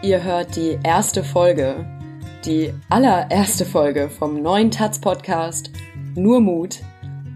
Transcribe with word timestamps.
Ihr 0.00 0.22
hört 0.22 0.54
die 0.54 0.78
erste 0.84 1.24
Folge, 1.24 1.84
die 2.44 2.72
allererste 2.88 3.64
Folge 3.64 4.08
vom 4.08 4.40
neuen 4.40 4.70
Taz 4.70 5.00
Podcast 5.00 5.72
Nur 6.14 6.40
Mut, 6.40 6.78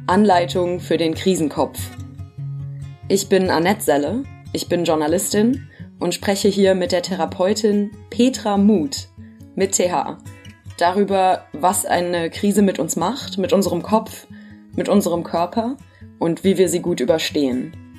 Anleitung 0.07 0.79
für 0.79 0.97
den 0.97 1.15
Krisenkopf. 1.15 1.81
Ich 3.09 3.29
bin 3.29 3.51
Annette 3.51 3.83
Selle, 3.83 4.23
ich 4.53 4.69
bin 4.69 4.85
Journalistin 4.85 5.69
und 5.99 6.15
spreche 6.15 6.47
hier 6.47 6.77
mit 6.77 6.93
der 6.93 7.03
Therapeutin 7.03 7.91
Petra 8.11 8.57
Mut 8.57 9.09
mit 9.57 9.73
TH 9.73 10.19
darüber, 10.79 11.47
was 11.53 11.85
eine 11.85 12.31
Krise 12.31 12.63
mit 12.63 12.79
uns 12.79 12.95
macht, 12.95 13.39
mit 13.39 13.53
unserem 13.53 13.83
Kopf, 13.83 14.29
mit 14.77 14.89
unserem 14.89 15.25
Körper 15.25 15.77
und 16.21 16.45
wie 16.45 16.59
wir 16.59 16.69
sie 16.69 16.81
gut 16.81 17.01
überstehen. 17.01 17.92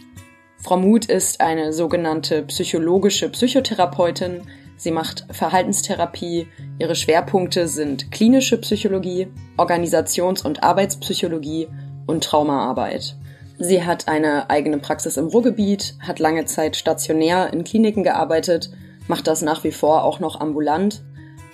Frau 0.63 0.77
Muth 0.77 1.07
ist 1.07 1.41
eine 1.41 1.73
sogenannte 1.73 2.41
psychologische 2.43 3.27
Psychotherapeutin. 3.27 4.43
Sie 4.77 4.91
macht 4.91 5.25
Verhaltenstherapie. 5.29 6.47
Ihre 6.79 6.95
Schwerpunkte 6.95 7.67
sind 7.67 8.13
klinische 8.13 8.57
Psychologie, 8.61 9.27
Organisations- 9.57 10.45
und 10.45 10.63
Arbeitspsychologie 10.63 11.67
und 12.07 12.23
Traumaarbeit. 12.23 13.17
Sie 13.59 13.83
hat 13.83 14.07
eine 14.07 14.49
eigene 14.49 14.77
Praxis 14.77 15.17
im 15.17 15.27
Ruhrgebiet, 15.27 15.95
hat 15.99 16.19
lange 16.19 16.45
Zeit 16.45 16.77
stationär 16.77 17.51
in 17.51 17.65
Kliniken 17.65 18.03
gearbeitet, 18.03 18.71
macht 19.09 19.27
das 19.27 19.41
nach 19.41 19.65
wie 19.65 19.73
vor 19.73 20.05
auch 20.05 20.21
noch 20.21 20.39
ambulant. 20.39 21.03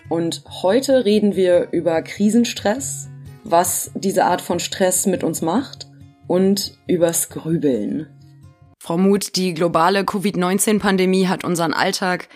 Und 0.08 0.44
heute 0.62 1.05
reden 1.05 1.36
wir 1.36 1.70
über 1.72 2.03
Krisenstress, 2.03 3.09
was 3.44 3.89
diese 3.95 4.26
Art 4.26 4.41
von 4.41 4.59
Stress 4.59 5.08
mit 5.08 5.23
uns 5.23 5.41
macht 5.41 5.88
und 6.28 6.78
übers 6.86 7.30
Grübeln. 7.30 8.08
Frau 8.89 8.98
Muth, 8.98 9.35
die 9.35 9.53
globale 9.53 10.03
Covid-19-Pandemie 10.03 11.27
hat 11.27 11.43
unseren 11.43 11.73
Alltag 11.75 12.27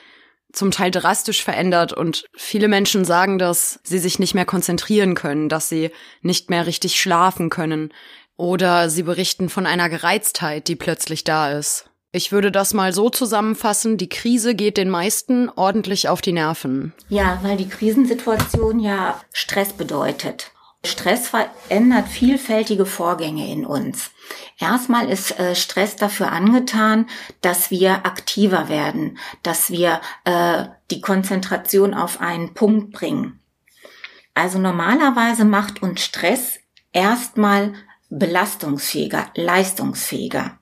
zum 0.51 0.69
Teil 0.69 0.91
drastisch 0.91 1.43
verändert 1.43 1.93
und 1.93 2.25
viele 2.37 2.67
Menschen 2.67 3.05
sagen, 3.05 3.39
dass 3.39 3.79
sie 3.81 3.97
sich 3.97 4.19
nicht 4.19 4.35
mehr 4.35 4.45
konzentrieren 4.45 5.15
können, 5.15 5.49
dass 5.49 5.67
sie 5.67 5.89
nicht 6.21 6.51
mehr 6.51 6.67
richtig 6.67 7.01
schlafen 7.01 7.49
können 7.49 7.91
oder 8.37 8.91
sie 8.91 9.01
berichten 9.01 9.49
von 9.49 9.65
einer 9.65 9.89
Gereiztheit, 9.89 10.67
die 10.67 10.75
plötzlich 10.75 11.23
da 11.23 11.53
ist. 11.53 11.89
Ich 12.11 12.31
würde 12.31 12.51
das 12.51 12.75
mal 12.75 12.93
so 12.93 13.09
zusammenfassen, 13.09 13.97
die 13.97 14.09
Krise 14.09 14.53
geht 14.53 14.77
den 14.77 14.91
meisten 14.91 15.49
ordentlich 15.49 16.07
auf 16.07 16.21
die 16.21 16.33
Nerven. 16.33 16.93
Ja, 17.09 17.39
weil 17.41 17.57
die 17.57 17.67
Krisensituation 17.67 18.79
ja 18.79 19.19
Stress 19.31 19.73
bedeutet. 19.73 20.52
Stress 20.85 21.29
verändert 21.29 22.09
vielfältige 22.09 22.85
Vorgänge 22.85 23.49
in 23.49 23.65
uns. 23.65 24.11
Erstmal 24.59 25.09
ist 25.09 25.39
äh, 25.39 25.55
Stress 25.55 25.95
dafür 25.95 26.31
angetan, 26.31 27.07
dass 27.41 27.71
wir 27.71 28.05
aktiver 28.05 28.67
werden, 28.67 29.17
dass 29.43 29.71
wir 29.71 30.01
äh, 30.25 30.65
die 30.91 31.01
Konzentration 31.01 31.93
auf 31.93 32.19
einen 32.19 32.53
Punkt 32.53 32.91
bringen. 32.91 33.39
Also 34.33 34.59
normalerweise 34.59 35.45
macht 35.45 35.81
uns 35.81 36.03
Stress 36.03 36.59
erstmal 36.91 37.73
belastungsfähiger, 38.09 39.27
leistungsfähiger. 39.35 40.59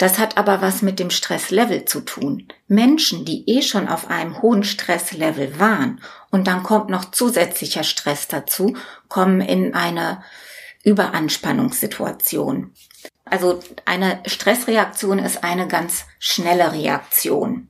Das 0.00 0.18
hat 0.18 0.38
aber 0.38 0.62
was 0.62 0.80
mit 0.80 0.98
dem 0.98 1.10
Stresslevel 1.10 1.84
zu 1.84 2.00
tun. 2.00 2.48
Menschen, 2.68 3.26
die 3.26 3.46
eh 3.46 3.60
schon 3.60 3.86
auf 3.86 4.08
einem 4.08 4.40
hohen 4.40 4.64
Stresslevel 4.64 5.60
waren 5.60 6.00
und 6.30 6.46
dann 6.46 6.62
kommt 6.62 6.88
noch 6.88 7.10
zusätzlicher 7.10 7.84
Stress 7.84 8.26
dazu, 8.26 8.78
kommen 9.08 9.42
in 9.42 9.74
eine 9.74 10.22
Überanspannungssituation. 10.84 12.72
Also 13.26 13.60
eine 13.84 14.22
Stressreaktion 14.24 15.18
ist 15.18 15.44
eine 15.44 15.68
ganz 15.68 16.06
schnelle 16.18 16.72
Reaktion. 16.72 17.68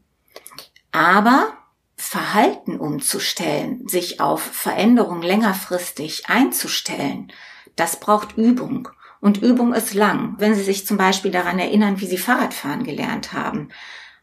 Aber 0.93 1.53
Verhalten 1.97 2.79
umzustellen, 2.79 3.89
sich 3.89 4.21
auf 4.21 4.41
Veränderungen 4.41 5.23
längerfristig 5.23 6.29
einzustellen, 6.29 7.33
das 7.75 7.99
braucht 7.99 8.37
Übung. 8.37 8.89
Und 9.21 9.43
Übung 9.43 9.75
ist 9.75 9.95
lang. 9.95 10.35
Wenn 10.39 10.55
Sie 10.55 10.63
sich 10.63 10.87
zum 10.87 10.97
Beispiel 10.97 11.31
daran 11.31 11.59
erinnern, 11.59 12.01
wie 12.01 12.07
Sie 12.07 12.19
Fahrradfahren 12.19 12.85
gelernt 12.85 13.33
haben, 13.33 13.69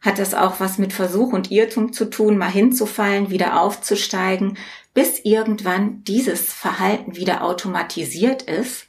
hat 0.02 0.20
das 0.20 0.34
auch 0.34 0.60
was 0.60 0.78
mit 0.78 0.94
Versuch 0.94 1.34
und 1.34 1.52
Irrtum 1.52 1.94
zu 1.94 2.06
tun, 2.06 2.38
mal 2.38 2.50
hinzufallen, 2.50 3.30
wieder 3.30 3.62
aufzusteigen, 3.62 4.58
bis 4.94 5.20
irgendwann 5.20 6.04
dieses 6.04 6.54
Verhalten 6.54 7.16
wieder 7.16 7.44
automatisiert 7.44 8.44
ist. 8.44 8.88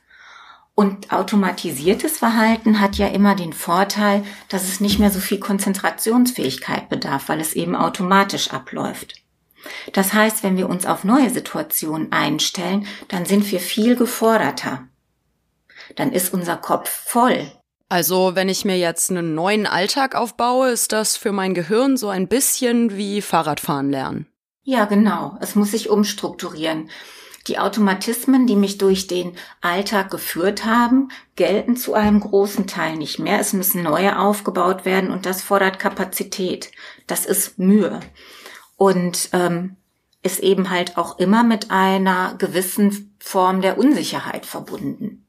Und 0.75 1.13
automatisiertes 1.13 2.19
Verhalten 2.19 2.81
hat 2.81 2.97
ja 2.97 3.09
immer 3.09 3.35
den 3.35 3.53
Vorteil, 3.53 4.23
dass 4.49 4.65
es 4.65 4.81
nicht 4.81 5.01
mehr 5.01 5.11
so 5.11 5.19
viel 5.19 5.41
Konzentrationsfähigkeit 5.41 6.89
bedarf, 6.89 7.29
weil 7.29 7.41
es 7.41 7.55
eben 7.55 7.75
automatisch 7.75 8.53
abläuft. 8.53 9.15
Das 9.93 10.15
heißt, 10.15 10.45
wenn 10.45 10.57
wir 10.57 10.69
uns 10.69 10.87
auf 10.87 11.03
neue 11.03 11.31
Situationen 11.31 12.13
einstellen, 12.13 12.87
dann 13.09 13.27
sind 13.27 13.51
wir 13.51 13.59
viel 13.59 13.97
geforderter 13.97 14.87
dann 15.97 16.13
ist 16.13 16.33
unser 16.33 16.57
Kopf 16.57 16.89
voll. 16.89 17.51
Also, 17.89 18.35
wenn 18.35 18.49
ich 18.49 18.65
mir 18.65 18.77
jetzt 18.77 19.11
einen 19.11 19.35
neuen 19.35 19.67
Alltag 19.67 20.15
aufbaue, 20.15 20.71
ist 20.71 20.93
das 20.93 21.17
für 21.17 21.33
mein 21.33 21.55
Gehirn 21.55 21.97
so 21.97 22.09
ein 22.09 22.29
bisschen 22.29 22.97
wie 22.97 23.23
Fahrradfahren 23.23 23.91
lernen. 23.91 24.27
Ja, 24.63 24.85
genau. 24.85 25.39
Es 25.41 25.55
muss 25.55 25.71
sich 25.71 25.89
umstrukturieren. 25.89 26.91
Die 27.47 27.59
Automatismen, 27.59 28.47
die 28.47 28.57
mich 28.57 28.77
durch 28.77 29.07
den 29.07 29.33
Alltag 29.63 30.11
geführt 30.11 30.67
haben, 30.67 31.09
gelten 31.35 31.79
zu 31.79 31.95
einem 31.95 32.21
großen 32.21 32.67
Teil 32.67 32.97
nicht 32.97 33.19
mehr. 33.19 33.41
Es 33.41 33.55
müssen 33.55 33.83
neue 33.83 34.19
aufgebaut 34.19 34.85
werden 34.85 35.11
und 35.11 35.25
das 35.25 35.41
fordert 35.41 35.79
Kapazität. 35.79 36.71
Das 37.07 37.25
ist 37.25 37.59
Mühe. 37.59 38.01
Und 38.77 39.31
ähm, 39.33 39.77
ist 40.23 40.41
eben 40.41 40.69
halt 40.69 40.99
auch 40.99 41.19
immer 41.19 41.43
mit 41.43 41.71
einer 41.71 42.35
gewissen 42.37 43.17
Form 43.19 43.63
der 43.63 43.79
Unsicherheit 43.79 44.45
verbunden. 44.45 45.25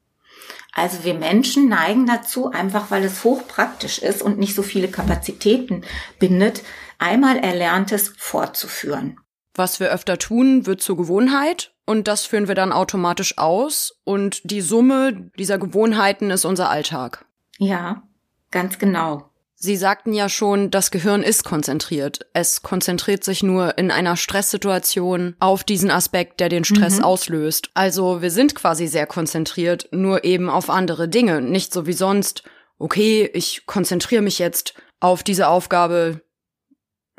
Also 0.73 1.03
wir 1.03 1.13
Menschen 1.13 1.67
neigen 1.67 2.05
dazu, 2.05 2.51
einfach 2.51 2.91
weil 2.91 3.03
es 3.03 3.23
hochpraktisch 3.23 3.99
ist 3.99 4.21
und 4.21 4.37
nicht 4.37 4.55
so 4.55 4.61
viele 4.61 4.87
Kapazitäten 4.87 5.83
bindet, 6.19 6.63
einmal 6.99 7.37
Erlerntes 7.37 8.13
fortzuführen. 8.17 9.17
Was 9.55 9.79
wir 9.79 9.91
öfter 9.91 10.17
tun, 10.17 10.65
wird 10.65 10.81
zur 10.81 10.95
Gewohnheit 10.95 11.73
und 11.85 12.07
das 12.07 12.25
führen 12.25 12.47
wir 12.47 12.55
dann 12.55 12.71
automatisch 12.71 13.37
aus 13.37 13.99
und 14.03 14.41
die 14.49 14.61
Summe 14.61 15.31
dieser 15.37 15.57
Gewohnheiten 15.57 16.29
ist 16.29 16.45
unser 16.45 16.69
Alltag. 16.69 17.25
Ja, 17.57 18.03
ganz 18.51 18.77
genau. 18.77 19.28
Sie 19.61 19.75
sagten 19.75 20.13
ja 20.13 20.29
schon, 20.29 20.71
das 20.71 20.89
Gehirn 20.89 21.21
ist 21.21 21.43
konzentriert. 21.43 22.25
Es 22.31 22.61
konzentriert 22.61 23.25
sich 23.25 23.43
nur 23.43 23.77
in 23.77 23.91
einer 23.91 24.15
Stresssituation 24.15 25.35
auf 25.39 25.65
diesen 25.65 25.91
Aspekt, 25.91 26.39
der 26.39 26.47
den 26.47 26.63
Stress 26.63 26.99
mhm. 26.99 27.03
auslöst. 27.03 27.69
Also 27.73 28.21
wir 28.21 28.31
sind 28.31 28.55
quasi 28.55 28.87
sehr 28.87 29.05
konzentriert, 29.05 29.89
nur 29.91 30.23
eben 30.23 30.49
auf 30.49 30.69
andere 30.69 31.09
Dinge. 31.09 31.41
Nicht 31.41 31.73
so 31.73 31.85
wie 31.85 31.93
sonst, 31.93 32.43
okay, 32.77 33.29
ich 33.33 33.65
konzentriere 33.65 34.21
mich 34.21 34.39
jetzt 34.39 34.75
auf 35.01 35.23
diese 35.23 35.49
Aufgabe. 35.49 36.21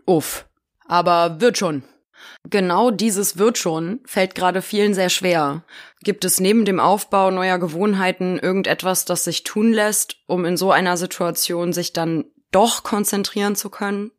Uff. 0.07 0.47
Aber 0.87 1.43
wird 1.43 1.59
schon. 1.59 1.83
Genau 2.49 2.91
dieses 2.91 3.39
wird 3.39 3.59
schon 3.59 4.01
fällt 4.05 4.35
gerade 4.35 4.63
vielen 4.63 4.95
sehr 4.95 5.11
schwer. 5.11 5.65
Gibt 6.03 6.25
es 6.25 6.41
neben 6.41 6.65
dem 6.65 6.81
Aufbau 6.81 7.31
neuer 7.31 7.59
Gewohnheiten 7.59 8.39
irgendetwas, 8.39 9.05
das 9.05 9.25
sich 9.25 9.45
tun 9.45 9.73
lässt, 9.73 10.17
um 10.27 10.45
in 10.45 10.57
so 10.57 10.73
einer 10.73 10.97
Situation 10.97 11.73
sich 11.73 11.93
dann 11.93 12.25
doch 12.51 12.83
konzentrieren 12.83 13.57
zu 13.57 13.71
können? 13.71 14.11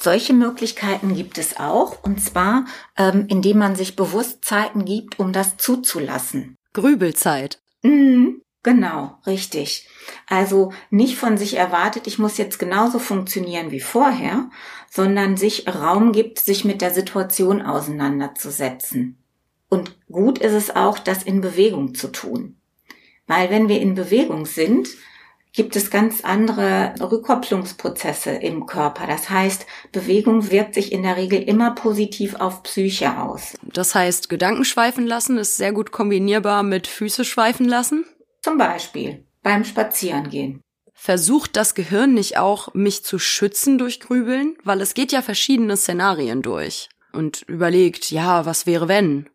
Solche 0.00 0.32
Möglichkeiten 0.32 1.14
gibt 1.14 1.38
es 1.38 1.58
auch, 1.58 2.02
und 2.02 2.20
zwar 2.20 2.64
ähm, 2.96 3.26
indem 3.28 3.58
man 3.58 3.76
sich 3.76 3.94
bewusst 3.94 4.44
Zeiten 4.44 4.84
gibt, 4.84 5.18
um 5.18 5.32
das 5.32 5.56
zuzulassen. 5.58 6.56
Grübelzeit. 6.72 7.60
Mhm, 7.82 8.42
genau, 8.62 9.18
richtig. 9.26 9.88
Also 10.26 10.72
nicht 10.90 11.16
von 11.16 11.38
sich 11.38 11.56
erwartet, 11.56 12.06
ich 12.06 12.18
muss 12.18 12.36
jetzt 12.36 12.58
genauso 12.58 12.98
funktionieren 12.98 13.70
wie 13.70 13.80
vorher, 13.80 14.50
sondern 14.90 15.36
sich 15.36 15.68
Raum 15.68 16.12
gibt, 16.12 16.40
sich 16.40 16.64
mit 16.64 16.80
der 16.80 16.92
Situation 16.92 17.62
auseinanderzusetzen. 17.62 19.18
Und 19.68 19.96
gut 20.10 20.38
ist 20.38 20.52
es 20.52 20.74
auch, 20.74 20.98
das 20.98 21.22
in 21.22 21.40
Bewegung 21.40 21.94
zu 21.94 22.08
tun. 22.08 22.56
Weil 23.26 23.50
wenn 23.50 23.68
wir 23.68 23.80
in 23.80 23.94
Bewegung 23.94 24.46
sind, 24.46 24.88
gibt 25.52 25.74
es 25.74 25.90
ganz 25.90 26.22
andere 26.22 26.94
Rückkopplungsprozesse 27.00 28.30
im 28.30 28.66
Körper. 28.66 29.06
Das 29.06 29.30
heißt, 29.30 29.66
Bewegung 29.90 30.50
wirkt 30.50 30.74
sich 30.74 30.92
in 30.92 31.02
der 31.02 31.16
Regel 31.16 31.42
immer 31.42 31.74
positiv 31.74 32.34
auf 32.34 32.62
Psyche 32.62 33.18
aus. 33.18 33.56
Das 33.62 33.94
heißt, 33.94 34.28
Gedanken 34.28 34.64
schweifen 34.64 35.06
lassen 35.06 35.38
ist 35.38 35.56
sehr 35.56 35.72
gut 35.72 35.92
kombinierbar 35.92 36.62
mit 36.62 36.86
Füße 36.86 37.24
schweifen 37.24 37.66
lassen? 37.66 38.04
Zum 38.42 38.58
Beispiel 38.58 39.24
beim 39.46 39.62
Spazierengehen. 39.62 40.60
Versucht 40.92 41.54
das 41.54 41.76
Gehirn 41.76 42.14
nicht 42.14 42.36
auch, 42.36 42.74
mich 42.74 43.04
zu 43.04 43.20
schützen 43.20 43.78
durch 43.78 44.00
Grübeln? 44.00 44.56
Weil 44.64 44.80
es 44.80 44.92
geht 44.92 45.12
ja 45.12 45.22
verschiedene 45.22 45.76
Szenarien 45.76 46.42
durch 46.42 46.88
und 47.12 47.42
überlegt, 47.42 48.10
ja, 48.10 48.44
was 48.44 48.66
wäre 48.66 48.88
wenn? 48.88 49.30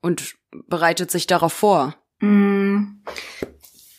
Und 0.00 0.36
bereitet 0.68 1.10
sich 1.10 1.26
darauf 1.26 1.52
vor. 1.52 1.94
Mm, 2.20 3.02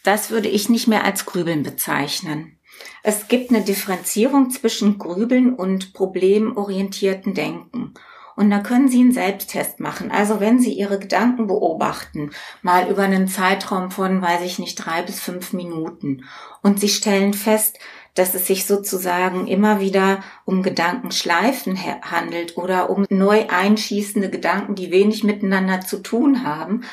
das 0.03 0.31
würde 0.31 0.50
ich 0.50 0.69
nicht 0.69 0.88
mehr 0.88 1.03
als 1.03 1.27
Grübeln 1.27 1.61
bezeichnen. 1.61 2.57
Es 3.03 3.27
gibt 3.27 3.51
eine 3.51 3.61
Differenzierung 3.61 4.49
zwischen 4.49 4.97
Grübeln 4.97 5.53
und 5.53 5.94
problemorientierten 5.94 7.35
Denken. 7.35 7.94
Und 8.35 8.50
da 8.50 8.59
können 8.59 8.88
Sie 8.88 9.00
einen 9.00 9.12
Selbsttest 9.12 9.80
machen. 9.80 10.12
Also 10.12 10.39
wenn 10.39 10.59
Sie 10.59 10.74
Ihre 10.74 11.00
Gedanken 11.00 11.47
beobachten, 11.47 12.31
mal 12.62 12.89
über 12.89 13.03
einen 13.03 13.27
Zeitraum 13.27 13.91
von, 13.91 14.21
weiß 14.21 14.41
ich 14.41 14.59
nicht, 14.59 14.75
drei 14.75 15.01
bis 15.01 15.19
fünf 15.19 15.53
Minuten, 15.53 16.25
und 16.62 16.80
Sie 16.80 16.89
stellen 16.89 17.33
fest, 17.33 17.80
dass 18.13 18.35
es 18.35 18.47
sich 18.47 18.65
sozusagen 18.65 19.47
immer 19.47 19.80
wieder 19.80 20.24
um 20.45 20.62
Gedankenschleifen 20.62 21.77
handelt 22.03 22.57
oder 22.57 22.89
um 22.89 23.06
neu 23.09 23.47
einschießende 23.50 24.30
Gedanken, 24.30 24.75
die 24.75 24.91
wenig 24.91 25.24
miteinander 25.24 25.81
zu 25.81 25.97
tun 25.97 26.44
haben, 26.44 26.83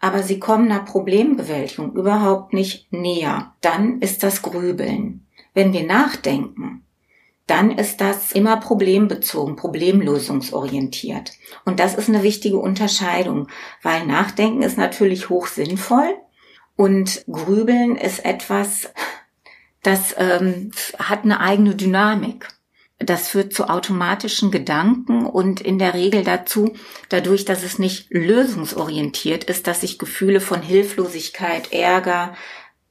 aber 0.00 0.22
sie 0.22 0.38
kommen 0.38 0.70
einer 0.70 0.84
Problembewältigung 0.84 1.94
überhaupt 1.94 2.52
nicht 2.52 2.92
näher. 2.92 3.54
Dann 3.60 4.00
ist 4.00 4.22
das 4.22 4.42
Grübeln. 4.42 5.26
Wenn 5.54 5.72
wir 5.72 5.86
nachdenken, 5.86 6.84
dann 7.46 7.70
ist 7.70 8.00
das 8.00 8.32
immer 8.32 8.56
problembezogen, 8.56 9.56
problemlösungsorientiert. 9.56 11.32
Und 11.64 11.78
das 11.78 11.94
ist 11.94 12.08
eine 12.08 12.22
wichtige 12.22 12.58
Unterscheidung, 12.58 13.48
weil 13.82 14.06
Nachdenken 14.06 14.62
ist 14.62 14.78
natürlich 14.78 15.28
hoch 15.28 15.46
sinnvoll 15.46 16.16
und 16.76 17.24
Grübeln 17.30 17.96
ist 17.96 18.24
etwas, 18.24 18.92
das 19.82 20.14
ähm, 20.18 20.70
hat 20.98 21.24
eine 21.24 21.40
eigene 21.40 21.74
Dynamik. 21.74 22.48
Das 22.98 23.28
führt 23.28 23.52
zu 23.52 23.68
automatischen 23.68 24.50
Gedanken 24.50 25.26
und 25.26 25.60
in 25.60 25.78
der 25.78 25.94
Regel 25.94 26.24
dazu, 26.24 26.74
dadurch, 27.08 27.44
dass 27.44 27.62
es 27.62 27.78
nicht 27.78 28.06
lösungsorientiert 28.10 29.44
ist, 29.44 29.66
dass 29.66 29.82
sich 29.82 29.98
Gefühle 29.98 30.40
von 30.40 30.62
Hilflosigkeit, 30.62 31.72
Ärger 31.72 32.34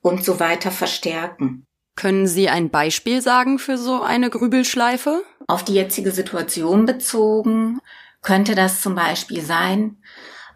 und 0.02 0.24
so 0.24 0.40
weiter 0.40 0.72
verstärken. 0.72 1.66
Können 1.96 2.28
Sie 2.28 2.50
ein 2.50 2.70
Beispiel 2.70 3.22
sagen 3.22 3.60
für 3.60 3.78
so 3.78 4.02
eine 4.02 4.30
Grübelschleife? 4.30 5.24
Auf 5.48 5.64
die 5.64 5.76
jetzige 5.76 6.12
Situation 6.12 6.86
bezogen 6.86 7.80
könnte 8.22 8.56
das 8.56 8.82
zum 8.82 8.96
Beispiel 8.96 9.42
sein, 9.42 9.98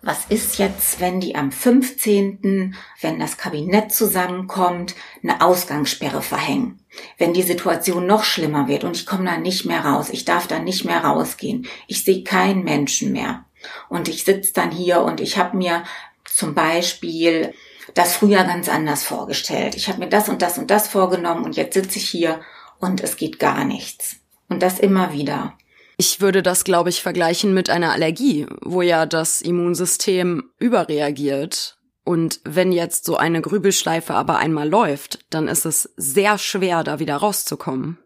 was 0.02 0.26
ist 0.30 0.58
jetzt, 0.58 1.00
wenn 1.00 1.20
die 1.20 1.36
am 1.36 1.52
15., 1.52 2.76
wenn 3.02 3.20
das 3.20 3.38
Kabinett 3.38 3.92
zusammenkommt, 3.92 4.96
eine 5.24 5.42
Ausgangssperre 5.42 6.22
verhängen? 6.22 6.80
Wenn 7.18 7.34
die 7.34 7.42
Situation 7.42 8.06
noch 8.06 8.24
schlimmer 8.24 8.68
wird 8.68 8.84
und 8.84 8.96
ich 8.96 9.06
komme 9.06 9.26
da 9.26 9.38
nicht 9.38 9.66
mehr 9.66 9.82
raus, 9.82 10.10
ich 10.10 10.24
darf 10.24 10.48
da 10.48 10.60
nicht 10.60 10.86
mehr 10.86 11.04
rausgehen, 11.04 11.68
ich 11.88 12.04
sehe 12.04 12.24
keinen 12.24 12.64
Menschen 12.64 13.12
mehr. 13.12 13.46
Und 13.90 14.08
ich 14.08 14.24
sitze 14.24 14.54
dann 14.54 14.72
hier 14.72 15.02
und 15.02 15.20
ich 15.20 15.38
habe 15.38 15.58
mir 15.58 15.84
zum 16.24 16.54
Beispiel 16.54 17.54
das 17.98 18.16
früher 18.16 18.44
ganz 18.44 18.70
anders 18.70 19.04
vorgestellt. 19.04 19.76
Ich 19.76 19.88
habe 19.88 20.00
mir 20.00 20.10
das 20.10 20.30
und 20.30 20.42
das 20.42 20.58
und 20.58 20.70
das 20.70 20.88
vorgenommen 20.88 21.44
und 21.44 21.56
jetzt 21.56 21.74
sitze 21.74 21.98
ich 21.98 22.10
hier 22.10 22.40
und 22.80 23.02
es 23.02 23.18
geht 23.18 23.40
gar 23.40 23.64
nichts. 23.64 24.18
Und 24.50 24.62
das 24.62 24.80
immer 24.80 25.14
wieder. 25.14 25.58
Ich 25.98 26.22
würde 26.22 26.44
das, 26.44 26.64
glaube 26.64 26.90
ich, 26.90 27.02
vergleichen 27.02 27.54
mit 27.54 27.70
einer 27.70 27.92
Allergie, 27.92 28.46
wo 28.62 28.82
ja 28.82 29.06
das 29.06 29.42
Immunsystem 29.42 30.52
überreagiert. 30.60 31.78
Und 32.04 32.40
wenn 32.44 32.72
jetzt 32.72 33.04
so 33.04 33.18
eine 33.18 33.42
Grübelschleife 33.42 34.14
aber 34.14 34.38
einmal 34.38 34.70
läuft, 34.70 35.20
dann 35.32 35.48
ist 35.48 35.66
es 35.66 35.90
sehr 35.98 36.38
schwer, 36.38 36.84
da 36.84 37.00
wieder 37.00 37.18
rauszukommen. 37.18 37.98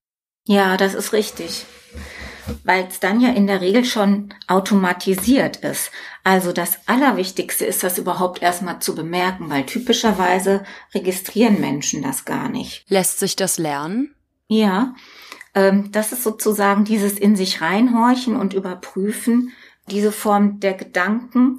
Ja, 0.47 0.77
das 0.77 0.93
ist 0.93 1.13
richtig 1.13 1.65
weil 2.63 2.88
es 2.89 2.99
dann 2.99 3.21
ja 3.21 3.29
in 3.29 3.47
der 3.47 3.61
Regel 3.61 3.85
schon 3.85 4.33
automatisiert 4.47 5.57
ist. 5.57 5.91
Also 6.23 6.51
das 6.51 6.79
Allerwichtigste 6.88 7.65
ist 7.65 7.83
das 7.83 7.97
überhaupt 7.97 8.41
erstmal 8.41 8.79
zu 8.79 8.95
bemerken, 8.95 9.49
weil 9.49 9.65
typischerweise 9.65 10.63
registrieren 10.93 11.59
Menschen 11.59 12.03
das 12.03 12.25
gar 12.25 12.49
nicht. 12.49 12.85
Lässt 12.89 13.19
sich 13.19 13.35
das 13.35 13.57
lernen? 13.57 14.13
Ja, 14.47 14.95
ähm, 15.55 15.91
das 15.91 16.11
ist 16.11 16.23
sozusagen 16.23 16.85
dieses 16.85 17.17
in 17.17 17.35
sich 17.35 17.61
reinhorchen 17.61 18.35
und 18.35 18.53
überprüfen, 18.53 19.51
diese 19.89 20.11
Form 20.11 20.59
der 20.59 20.73
Gedanken, 20.73 21.57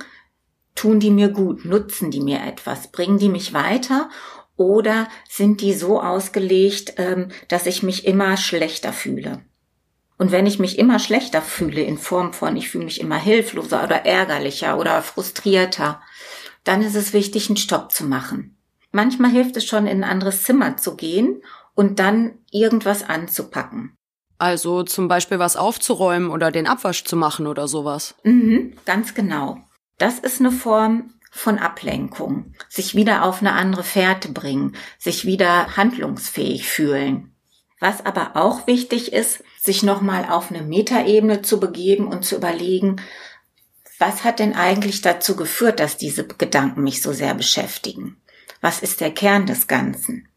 tun 0.75 1.01
die 1.01 1.11
mir 1.11 1.29
gut, 1.29 1.65
nutzen 1.65 2.11
die 2.11 2.21
mir 2.21 2.43
etwas, 2.43 2.91
bringen 2.93 3.19
die 3.19 3.29
mich 3.29 3.53
weiter 3.53 4.09
oder 4.57 5.09
sind 5.29 5.61
die 5.61 5.75
so 5.75 6.01
ausgelegt, 6.01 6.95
ähm, 6.97 7.29
dass 7.49 7.67
ich 7.67 7.83
mich 7.83 8.07
immer 8.07 8.37
schlechter 8.37 8.93
fühle? 8.93 9.43
Und 10.23 10.31
wenn 10.31 10.47
ich 10.47 10.61
mich 10.61 10.79
immer 10.79 11.01
schlechter 11.01 11.43
fühle 11.43 11.83
in 11.83 11.99
Form 11.99 12.33
von, 12.33 12.57
ich 12.57 12.71
fühle 12.71 12.85
mich 12.85 13.01
immer 13.01 13.17
hilfloser 13.17 13.83
oder 13.83 14.07
ärgerlicher 14.07 14.79
oder 14.79 15.03
frustrierter, 15.03 16.01
dann 16.63 16.81
ist 16.81 16.95
es 16.95 17.13
wichtig, 17.13 17.49
einen 17.49 17.57
Stopp 17.57 17.91
zu 17.91 18.05
machen. 18.05 18.57
Manchmal 18.93 19.33
hilft 19.33 19.57
es 19.57 19.67
schon, 19.67 19.89
in 19.89 20.05
ein 20.05 20.09
anderes 20.09 20.45
Zimmer 20.45 20.77
zu 20.77 20.95
gehen 20.95 21.43
und 21.75 21.99
dann 21.99 22.39
irgendwas 22.53 23.03
anzupacken. 23.03 23.97
Also 24.39 24.85
zum 24.85 25.09
Beispiel 25.09 25.41
was 25.41 25.57
aufzuräumen 25.57 26.31
oder 26.31 26.53
den 26.53 26.69
Abwasch 26.69 27.03
zu 27.03 27.17
machen 27.17 27.49
oder 27.49 27.67
sowas. 27.67 28.15
Mhm, 28.23 28.75
ganz 28.85 29.15
genau. 29.15 29.59
Das 29.99 30.21
ist 30.21 30.39
eine 30.39 30.53
Form 30.53 31.15
von 31.33 31.59
Ablenkung. 31.59 32.55
Sich 32.69 32.95
wieder 32.95 33.25
auf 33.25 33.41
eine 33.41 33.55
andere 33.55 33.83
Fährte 33.83 34.31
bringen, 34.31 34.77
sich 35.01 35.25
wieder 35.25 35.77
handlungsfähig 35.77 36.69
fühlen. 36.69 37.32
Was 37.83 38.07
aber 38.07 38.37
auch 38.37 38.69
wichtig 38.69 39.13
ist, 39.13 39.43
sich 39.61 39.83
nochmal 39.83 40.27
auf 40.31 40.53
eine 40.53 40.63
Metaebene 40.63 41.43
zu 41.43 41.59
begeben 41.59 42.07
und 42.07 42.25
zu 42.25 42.37
überlegen, 42.37 43.03
was 43.99 44.23
hat 44.23 44.39
denn 44.39 44.55
eigentlich 44.55 45.01
dazu 45.01 45.35
geführt, 45.35 45.81
dass 45.81 45.97
diese 45.97 46.25
Gedanken 46.25 46.85
mich 46.85 47.03
so 47.03 47.13
sehr 47.13 47.35
beschäftigen? 47.35 48.23
Was 48.61 48.79
ist 48.83 49.01
der 49.01 49.11
Kern 49.11 49.47
des 49.47 49.67
Ganzen? 49.67 50.29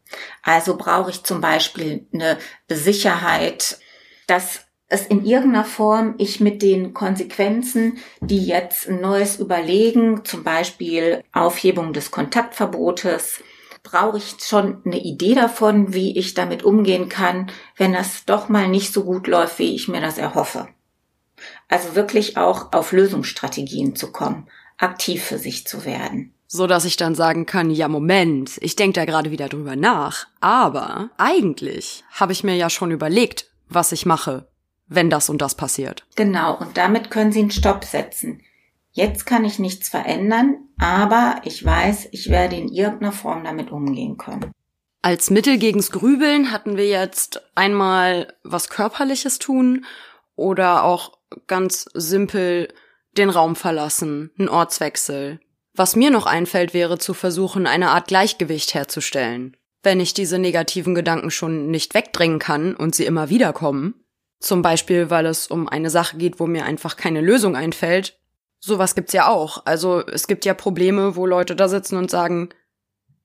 Also 0.41 0.75
brauche 0.75 1.11
ich 1.11 1.21
zum 1.21 1.39
Beispiel 1.39 2.07
eine 2.11 2.39
Sicherheit, 2.67 3.77
dass 4.25 4.61
es 4.87 5.05
in 5.05 5.23
irgendeiner 5.23 5.65
Form 5.65 6.15
ich 6.17 6.39
mit 6.39 6.63
den 6.63 6.95
Konsequenzen, 6.95 7.99
die 8.21 8.43
jetzt 8.43 8.89
ein 8.89 9.01
neues 9.01 9.37
Überlegen, 9.37 10.25
zum 10.25 10.43
Beispiel 10.43 11.23
Aufhebung 11.31 11.93
des 11.93 12.09
Kontaktverbotes, 12.09 13.43
brauche 13.85 14.17
ich 14.17 14.35
schon 14.41 14.81
eine 14.83 14.99
Idee 14.99 15.35
davon, 15.35 15.93
wie 15.93 16.17
ich 16.17 16.33
damit 16.33 16.63
umgehen 16.63 17.07
kann, 17.07 17.49
wenn 17.77 17.93
das 17.93 18.25
doch 18.25 18.49
mal 18.49 18.67
nicht 18.67 18.91
so 18.91 19.05
gut 19.05 19.27
läuft, 19.27 19.59
wie 19.59 19.73
ich 19.73 19.87
mir 19.87 20.01
das 20.01 20.17
erhoffe. 20.17 20.67
Also 21.69 21.95
wirklich 21.95 22.35
auch 22.35 22.73
auf 22.73 22.91
Lösungsstrategien 22.91 23.95
zu 23.95 24.11
kommen, 24.11 24.47
aktiv 24.77 25.23
für 25.23 25.37
sich 25.37 25.65
zu 25.65 25.85
werden. 25.85 26.33
So 26.47 26.67
dass 26.67 26.85
ich 26.85 26.97
dann 26.97 27.15
sagen 27.15 27.45
kann, 27.45 27.71
ja 27.71 27.87
Moment, 27.87 28.57
ich 28.61 28.75
denke 28.75 28.99
da 28.99 29.05
gerade 29.05 29.31
wieder 29.31 29.49
drüber 29.49 29.75
nach, 29.75 30.27
aber 30.41 31.09
eigentlich 31.17 32.03
habe 32.11 32.33
ich 32.33 32.43
mir 32.43 32.55
ja 32.55 32.69
schon 32.69 32.91
überlegt, 32.91 33.49
was 33.67 33.91
ich 33.91 34.05
mache, 34.05 34.47
wenn 34.87 35.09
das 35.09 35.29
und 35.29 35.41
das 35.41 35.55
passiert. 35.55 36.05
Genau, 36.15 36.57
und 36.57 36.77
damit 36.77 37.09
können 37.09 37.31
Sie 37.31 37.39
einen 37.39 37.51
Stopp 37.51 37.83
setzen. 37.83 38.41
Jetzt 38.95 39.25
kann 39.25 39.43
ich 39.43 39.59
nichts 39.59 39.89
verändern, 39.89 40.69
aber 40.77 41.41
ich 41.43 41.63
weiß, 41.63 42.07
ich 42.11 42.29
werde 42.29 42.55
in 42.55 42.69
irgendeiner 42.69 43.11
Form 43.11 43.43
damit 43.43 43.69
umgehen 43.69 44.15
können. 44.15 44.51
Als 45.01 45.29
Mittel 45.29 45.57
gegens 45.57 45.91
Grübeln 45.91 46.49
hatten 46.49 46.77
wir 46.77 46.87
jetzt 46.87 47.41
einmal 47.55 48.33
was 48.43 48.69
Körperliches 48.69 49.37
tun 49.37 49.85
oder 50.37 50.85
auch 50.85 51.17
ganz 51.45 51.89
simpel 51.93 52.69
den 53.17 53.29
Raum 53.29 53.57
verlassen, 53.57 54.31
einen 54.39 54.47
Ortswechsel. 54.47 55.41
Was 55.73 55.97
mir 55.97 56.09
noch 56.09 56.25
einfällt, 56.25 56.73
wäre 56.73 56.97
zu 56.97 57.13
versuchen, 57.13 57.67
eine 57.67 57.89
Art 57.89 58.07
Gleichgewicht 58.07 58.73
herzustellen. 58.73 59.57
Wenn 59.83 59.99
ich 59.99 60.13
diese 60.13 60.39
negativen 60.39 60.95
Gedanken 60.95 61.31
schon 61.31 61.69
nicht 61.69 61.95
wegdrängen 61.95 62.39
kann 62.39 62.73
und 62.73 62.95
sie 62.95 63.05
immer 63.05 63.29
wieder 63.29 63.51
kommen, 63.51 64.05
zum 64.39 64.61
Beispiel 64.61 65.09
weil 65.09 65.25
es 65.25 65.47
um 65.47 65.67
eine 65.67 65.89
Sache 65.89 66.15
geht, 66.15 66.39
wo 66.39 66.47
mir 66.47 66.63
einfach 66.63 66.95
keine 66.95 67.19
Lösung 67.19 67.57
einfällt, 67.57 68.17
sowas 68.65 68.95
gibt's 68.95 69.13
ja 69.13 69.27
auch. 69.27 69.65
Also 69.65 70.05
es 70.07 70.27
gibt 70.27 70.43
ja 70.43 70.53
Probleme, 70.53 71.15
wo 71.15 71.25
Leute 71.25 71.55
da 71.55 71.67
sitzen 71.67 71.97
und 71.97 72.09
sagen, 72.09 72.49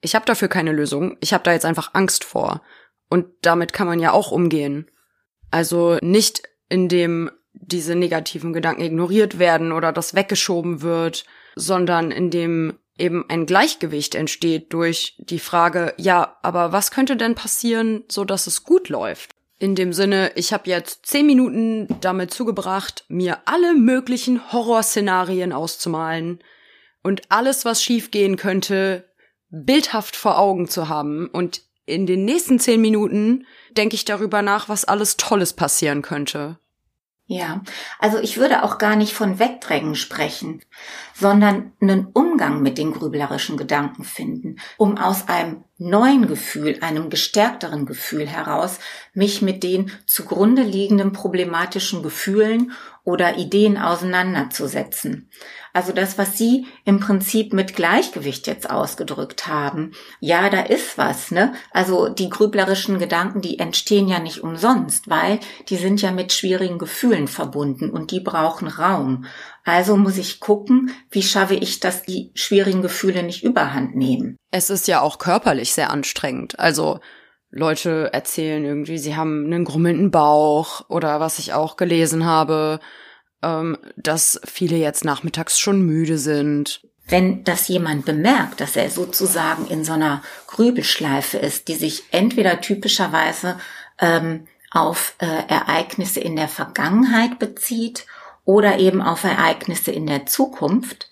ich 0.00 0.14
habe 0.14 0.26
dafür 0.26 0.48
keine 0.48 0.72
Lösung, 0.72 1.16
ich 1.20 1.32
habe 1.32 1.44
da 1.44 1.52
jetzt 1.52 1.64
einfach 1.64 1.94
Angst 1.94 2.24
vor. 2.24 2.62
Und 3.08 3.26
damit 3.42 3.72
kann 3.72 3.86
man 3.86 3.98
ja 3.98 4.12
auch 4.12 4.30
umgehen. 4.30 4.90
Also 5.50 5.98
nicht 6.00 6.42
indem 6.68 7.30
diese 7.52 7.96
negativen 7.96 8.52
Gedanken 8.52 8.82
ignoriert 8.82 9.38
werden 9.38 9.72
oder 9.72 9.92
das 9.92 10.14
weggeschoben 10.14 10.82
wird, 10.82 11.24
sondern 11.56 12.10
indem 12.12 12.78
eben 12.96 13.24
ein 13.28 13.46
Gleichgewicht 13.46 14.14
entsteht 14.14 14.72
durch 14.72 15.16
die 15.18 15.40
Frage, 15.40 15.94
ja, 15.96 16.36
aber 16.42 16.70
was 16.70 16.90
könnte 16.90 17.16
denn 17.16 17.34
passieren, 17.34 18.04
so 18.08 18.24
dass 18.24 18.46
es 18.46 18.62
gut 18.62 18.88
läuft? 18.88 19.32
In 19.60 19.74
dem 19.74 19.92
Sinne, 19.92 20.32
ich 20.36 20.54
habe 20.54 20.70
jetzt 20.70 21.04
zehn 21.04 21.26
Minuten 21.26 21.86
damit 22.00 22.32
zugebracht, 22.32 23.04
mir 23.08 23.40
alle 23.44 23.74
möglichen 23.74 24.52
Horrorszenarien 24.52 25.52
auszumalen 25.52 26.42
und 27.02 27.30
alles, 27.30 27.66
was 27.66 27.82
schiefgehen 27.82 28.36
könnte, 28.36 29.04
bildhaft 29.50 30.16
vor 30.16 30.38
Augen 30.38 30.66
zu 30.66 30.88
haben. 30.88 31.28
Und 31.28 31.60
in 31.84 32.06
den 32.06 32.24
nächsten 32.24 32.58
zehn 32.58 32.80
Minuten 32.80 33.46
denke 33.76 33.96
ich 33.96 34.06
darüber 34.06 34.40
nach, 34.40 34.70
was 34.70 34.86
alles 34.86 35.18
Tolles 35.18 35.52
passieren 35.52 36.00
könnte. 36.00 36.58
Ja, 37.32 37.62
also 38.00 38.18
ich 38.18 38.38
würde 38.38 38.64
auch 38.64 38.78
gar 38.78 38.96
nicht 38.96 39.12
von 39.12 39.38
Wegdrängen 39.38 39.94
sprechen, 39.94 40.62
sondern 41.14 41.70
einen 41.80 42.06
Umgang 42.06 42.60
mit 42.60 42.76
den 42.76 42.92
grüblerischen 42.92 43.56
Gedanken 43.56 44.02
finden, 44.02 44.56
um 44.78 44.98
aus 44.98 45.28
einem 45.28 45.62
neuen 45.78 46.26
Gefühl, 46.26 46.78
einem 46.80 47.08
gestärkteren 47.08 47.86
Gefühl 47.86 48.26
heraus, 48.26 48.80
mich 49.14 49.42
mit 49.42 49.62
den 49.62 49.92
zugrunde 50.06 50.62
liegenden 50.62 51.12
problematischen 51.12 52.02
Gefühlen 52.02 52.72
oder 53.04 53.38
Ideen 53.38 53.78
auseinanderzusetzen. 53.78 55.30
Also 55.72 55.92
das, 55.92 56.18
was 56.18 56.36
Sie 56.36 56.66
im 56.84 57.00
Prinzip 57.00 57.52
mit 57.52 57.76
Gleichgewicht 57.76 58.46
jetzt 58.46 58.68
ausgedrückt 58.68 59.46
haben. 59.46 59.92
Ja, 60.20 60.50
da 60.50 60.60
ist 60.60 60.98
was, 60.98 61.30
ne? 61.30 61.52
Also 61.70 62.08
die 62.08 62.28
grüblerischen 62.28 62.98
Gedanken, 62.98 63.40
die 63.40 63.58
entstehen 63.58 64.08
ja 64.08 64.18
nicht 64.18 64.42
umsonst, 64.42 65.08
weil 65.08 65.40
die 65.68 65.76
sind 65.76 66.02
ja 66.02 66.10
mit 66.10 66.32
schwierigen 66.32 66.78
Gefühlen 66.78 67.28
verbunden 67.28 67.90
und 67.90 68.10
die 68.10 68.20
brauchen 68.20 68.68
Raum. 68.68 69.26
Also 69.64 69.96
muss 69.96 70.18
ich 70.18 70.40
gucken, 70.40 70.90
wie 71.10 71.22
schaffe 71.22 71.54
ich, 71.54 71.80
dass 71.80 72.02
die 72.02 72.32
schwierigen 72.34 72.82
Gefühle 72.82 73.22
nicht 73.22 73.44
überhand 73.44 73.94
nehmen. 73.94 74.36
Es 74.50 74.70
ist 74.70 74.88
ja 74.88 75.00
auch 75.00 75.18
körperlich 75.18 75.72
sehr 75.72 75.90
anstrengend. 75.90 76.58
Also 76.58 76.98
Leute 77.50 78.10
erzählen 78.12 78.64
irgendwie, 78.64 78.98
sie 78.98 79.16
haben 79.16 79.44
einen 79.46 79.64
grummelnden 79.64 80.10
Bauch 80.10 80.88
oder 80.88 81.20
was 81.20 81.38
ich 81.38 81.52
auch 81.52 81.76
gelesen 81.76 82.24
habe, 82.24 82.80
ähm, 83.42 83.78
dass 83.96 84.40
viele 84.44 84.76
jetzt 84.76 85.04
nachmittags 85.04 85.58
schon 85.58 85.82
müde 85.82 86.18
sind. 86.18 86.82
Wenn 87.06 87.42
das 87.44 87.68
jemand 87.68 88.04
bemerkt, 88.04 88.60
dass 88.60 88.76
er 88.76 88.88
sozusagen 88.90 89.66
in 89.66 89.84
so 89.84 89.92
einer 89.92 90.22
Grübelschleife 90.46 91.38
ist, 91.38 91.68
die 91.68 91.74
sich 91.74 92.04
entweder 92.12 92.60
typischerweise 92.60 93.58
ähm, 93.98 94.46
auf 94.70 95.14
äh, 95.18 95.26
Ereignisse 95.26 96.20
in 96.20 96.36
der 96.36 96.48
Vergangenheit 96.48 97.38
bezieht 97.38 98.06
oder 98.44 98.78
eben 98.78 99.02
auf 99.02 99.24
Ereignisse 99.24 99.90
in 99.90 100.06
der 100.06 100.26
Zukunft, 100.26 101.10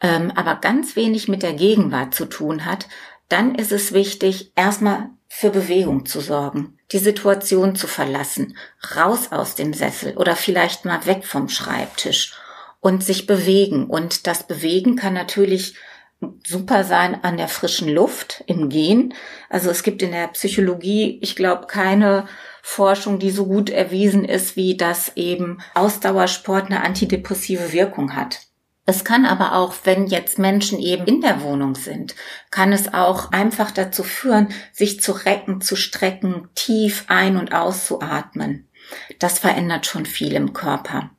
ähm, 0.00 0.32
aber 0.34 0.56
ganz 0.56 0.96
wenig 0.96 1.28
mit 1.28 1.42
der 1.42 1.54
Gegenwart 1.54 2.14
zu 2.14 2.26
tun 2.26 2.64
hat, 2.64 2.88
dann 3.28 3.54
ist 3.54 3.72
es 3.72 3.92
wichtig, 3.92 4.52
erstmal 4.56 5.10
für 5.36 5.50
Bewegung 5.50 6.06
zu 6.06 6.20
sorgen, 6.20 6.78
die 6.92 7.00
Situation 7.00 7.74
zu 7.74 7.88
verlassen, 7.88 8.56
raus 8.94 9.32
aus 9.32 9.56
dem 9.56 9.74
Sessel 9.74 10.16
oder 10.16 10.36
vielleicht 10.36 10.84
mal 10.84 11.06
weg 11.06 11.24
vom 11.24 11.48
Schreibtisch 11.48 12.34
und 12.78 13.02
sich 13.02 13.26
bewegen. 13.26 13.86
Und 13.86 14.28
das 14.28 14.46
Bewegen 14.46 14.94
kann 14.94 15.12
natürlich 15.12 15.74
super 16.46 16.84
sein 16.84 17.24
an 17.24 17.36
der 17.36 17.48
frischen 17.48 17.88
Luft, 17.88 18.44
im 18.46 18.68
Gehen. 18.68 19.12
Also 19.50 19.70
es 19.70 19.82
gibt 19.82 20.02
in 20.02 20.12
der 20.12 20.28
Psychologie, 20.28 21.18
ich 21.20 21.34
glaube, 21.34 21.66
keine 21.66 22.28
Forschung, 22.62 23.18
die 23.18 23.32
so 23.32 23.46
gut 23.46 23.70
erwiesen 23.70 24.24
ist, 24.24 24.54
wie 24.54 24.76
das 24.76 25.16
eben 25.16 25.58
Ausdauersport 25.74 26.66
eine 26.66 26.84
antidepressive 26.84 27.72
Wirkung 27.72 28.14
hat. 28.14 28.42
Es 28.86 29.04
kann 29.04 29.24
aber 29.24 29.54
auch, 29.54 29.74
wenn 29.84 30.06
jetzt 30.06 30.38
Menschen 30.38 30.78
eben 30.78 31.06
in 31.06 31.20
der 31.22 31.40
Wohnung 31.40 31.74
sind, 31.74 32.14
kann 32.50 32.72
es 32.72 32.92
auch 32.92 33.32
einfach 33.32 33.70
dazu 33.70 34.02
führen, 34.02 34.48
sich 34.72 35.00
zu 35.00 35.12
recken, 35.12 35.62
zu 35.62 35.74
strecken, 35.74 36.48
tief 36.54 37.04
ein- 37.08 37.38
und 37.38 37.54
auszuatmen. 37.54 38.68
Das 39.18 39.38
verändert 39.38 39.86
schon 39.86 40.04
viel 40.04 40.34
im 40.34 40.52
Körper. 40.52 41.10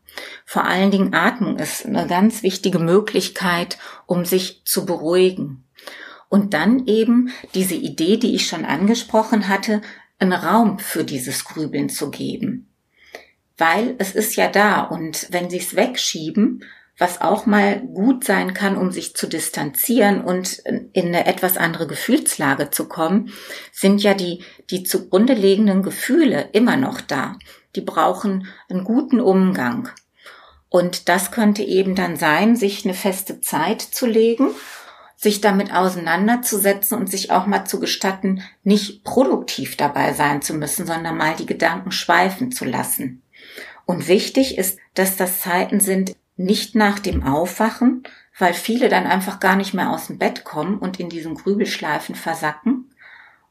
Vor 0.45 0.65
allen 0.65 0.91
Dingen 0.91 1.13
Atmung 1.13 1.57
ist 1.57 1.85
eine 1.85 2.07
ganz 2.07 2.43
wichtige 2.43 2.79
Möglichkeit, 2.79 3.77
um 4.05 4.25
sich 4.25 4.61
zu 4.65 4.85
beruhigen. 4.85 5.65
Und 6.29 6.53
dann 6.53 6.85
eben 6.85 7.31
diese 7.53 7.75
Idee, 7.75 8.17
die 8.17 8.35
ich 8.35 8.47
schon 8.47 8.65
angesprochen 8.65 9.47
hatte, 9.47 9.81
einen 10.19 10.33
Raum 10.33 10.79
für 10.79 11.03
dieses 11.03 11.43
Grübeln 11.43 11.89
zu 11.89 12.11
geben. 12.11 12.69
Weil 13.57 13.95
es 13.97 14.13
ist 14.15 14.35
ja 14.35 14.49
da 14.49 14.81
und 14.81 15.27
wenn 15.31 15.49
Sie 15.49 15.57
es 15.57 15.75
wegschieben, 15.75 16.63
was 16.97 17.19
auch 17.19 17.45
mal 17.45 17.81
gut 17.81 18.23
sein 18.23 18.53
kann, 18.53 18.77
um 18.77 18.91
sich 18.91 19.15
zu 19.15 19.27
distanzieren 19.27 20.21
und 20.21 20.59
in 20.93 21.07
eine 21.07 21.25
etwas 21.25 21.57
andere 21.57 21.87
Gefühlslage 21.87 22.69
zu 22.69 22.87
kommen, 22.87 23.33
sind 23.73 24.01
ja 24.01 24.13
die, 24.13 24.43
die 24.69 24.83
zugrunde 24.83 25.33
liegenden 25.33 25.83
Gefühle 25.83 26.49
immer 26.53 26.77
noch 26.77 27.01
da. 27.01 27.35
Die 27.75 27.81
brauchen 27.81 28.47
einen 28.69 28.85
guten 28.85 29.19
Umgang. 29.19 29.89
Und 30.69 31.09
das 31.09 31.31
könnte 31.31 31.63
eben 31.63 31.95
dann 31.95 32.15
sein, 32.15 32.55
sich 32.55 32.85
eine 32.85 32.93
feste 32.93 33.41
Zeit 33.41 33.81
zu 33.81 34.05
legen, 34.05 34.49
sich 35.17 35.41
damit 35.41 35.73
auseinanderzusetzen 35.73 36.97
und 36.97 37.09
sich 37.09 37.31
auch 37.31 37.45
mal 37.45 37.65
zu 37.65 37.79
gestatten, 37.79 38.41
nicht 38.63 39.03
produktiv 39.03 39.75
dabei 39.75 40.13
sein 40.13 40.41
zu 40.41 40.53
müssen, 40.53 40.85
sondern 40.85 41.17
mal 41.17 41.35
die 41.35 41.45
Gedanken 41.45 41.91
schweifen 41.91 42.51
zu 42.51 42.65
lassen. 42.65 43.21
Und 43.85 44.07
wichtig 44.07 44.57
ist, 44.57 44.79
dass 44.93 45.15
das 45.15 45.41
Zeiten 45.41 45.79
sind, 45.79 46.15
nicht 46.35 46.75
nach 46.75 46.99
dem 46.99 47.23
Aufwachen, 47.23 48.03
weil 48.37 48.53
viele 48.53 48.89
dann 48.89 49.07
einfach 49.07 49.39
gar 49.39 49.55
nicht 49.55 49.73
mehr 49.73 49.91
aus 49.91 50.07
dem 50.07 50.17
Bett 50.17 50.43
kommen 50.43 50.77
und 50.77 50.99
in 50.99 51.09
diesen 51.09 51.35
Grübelschleifen 51.35 52.15
versacken. 52.15 52.91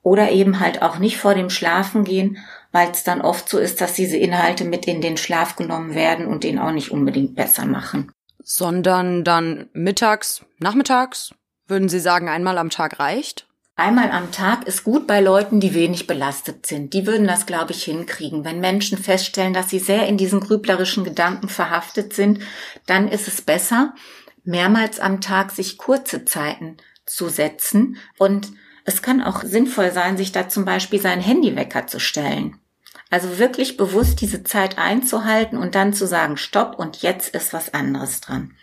Oder 0.03 0.33
eben 0.33 0.61
halt 0.61 0.83
auch 0.83 0.99
nicht 0.99 1.17
vor 1.17 1.35
dem 1.35 1.49
Schlafen 1.49 2.05
gehen, 2.05 2.37
weil 2.73 2.91
es 2.91 3.05
dann 3.05 3.23
oft 3.23 3.49
so 3.49 3.59
ist, 3.59 3.81
dass 3.81 3.95
diese 3.95 4.19
Inhalte 4.19 4.65
mit 4.65 4.87
in 4.87 5.01
den 5.01 5.17
Schlaf 5.17 5.57
genommen 5.57 5.95
werden 5.95 6.27
und 6.27 6.45
den 6.45 6.59
auch 6.59 6.73
nicht 6.73 6.91
unbedingt 6.91 7.35
besser 7.35 7.65
machen. 7.65 8.13
Sondern 8.43 9.25
dann 9.25 9.71
mittags, 9.73 10.45
nachmittags, 10.59 11.35
würden 11.67 11.89
Sie 11.89 12.01
sagen, 12.01 12.29
einmal 12.29 12.59
am 12.59 12.69
Tag 12.69 12.99
reicht? 13.01 13.47
Einmal 13.77 14.13
am 14.13 14.31
Tag 14.31 14.69
ist 14.69 14.85
gut 14.85 15.09
bei 15.09 15.21
Leuten, 15.21 15.59
die 15.59 15.75
wenig 15.75 16.07
belastet 16.07 16.65
sind. 16.65 16.95
Die 16.95 17.09
würden 17.09 17.27
das, 17.27 17.45
glaube 17.45 17.73
ich, 17.73 17.83
hinkriegen. 17.83 18.45
Wenn 18.45 18.61
Menschen 18.61 18.97
feststellen, 18.97 19.53
dass 19.53 19.69
sie 19.69 19.81
sehr 19.81 20.07
in 20.07 20.17
diesen 20.17 20.39
grüblerischen 20.39 21.03
Gedanken 21.03 21.49
verhaftet 21.49 22.13
sind, 22.13 22.39
dann 22.87 23.09
ist 23.09 23.27
es 23.27 23.43
besser, 23.43 23.93
mehrmals 24.45 25.01
am 25.01 25.21
Tag 25.21 25.51
sich 25.51 25.77
kurze 25.77 26.25
Zeiten 26.25 26.77
zu 27.05 27.29
setzen. 27.29 27.97
Und 28.17 28.53
es 28.85 29.03
kann 29.03 29.21
auch 29.21 29.43
sinnvoll 29.43 29.91
sein, 29.91 30.17
sich 30.17 30.31
da 30.31 30.49
zum 30.49 30.65
Beispiel 30.65 31.01
seinen 31.01 31.23
Handywecker 31.23 31.89
zu 31.89 31.99
stellen. 31.99 32.61
Also 33.11 33.39
wirklich 33.39 33.77
bewusst 33.77 34.21
diese 34.21 34.45
Zeit 34.45 34.79
einzuhalten 34.79 35.59
und 35.59 35.75
dann 35.75 35.93
zu 35.93 36.07
sagen, 36.07 36.37
stopp 36.37 36.79
und 36.79 37.03
jetzt 37.03 37.35
ist 37.35 37.53
was 37.53 37.75
anderes 37.75 38.21
dran. 38.21 38.55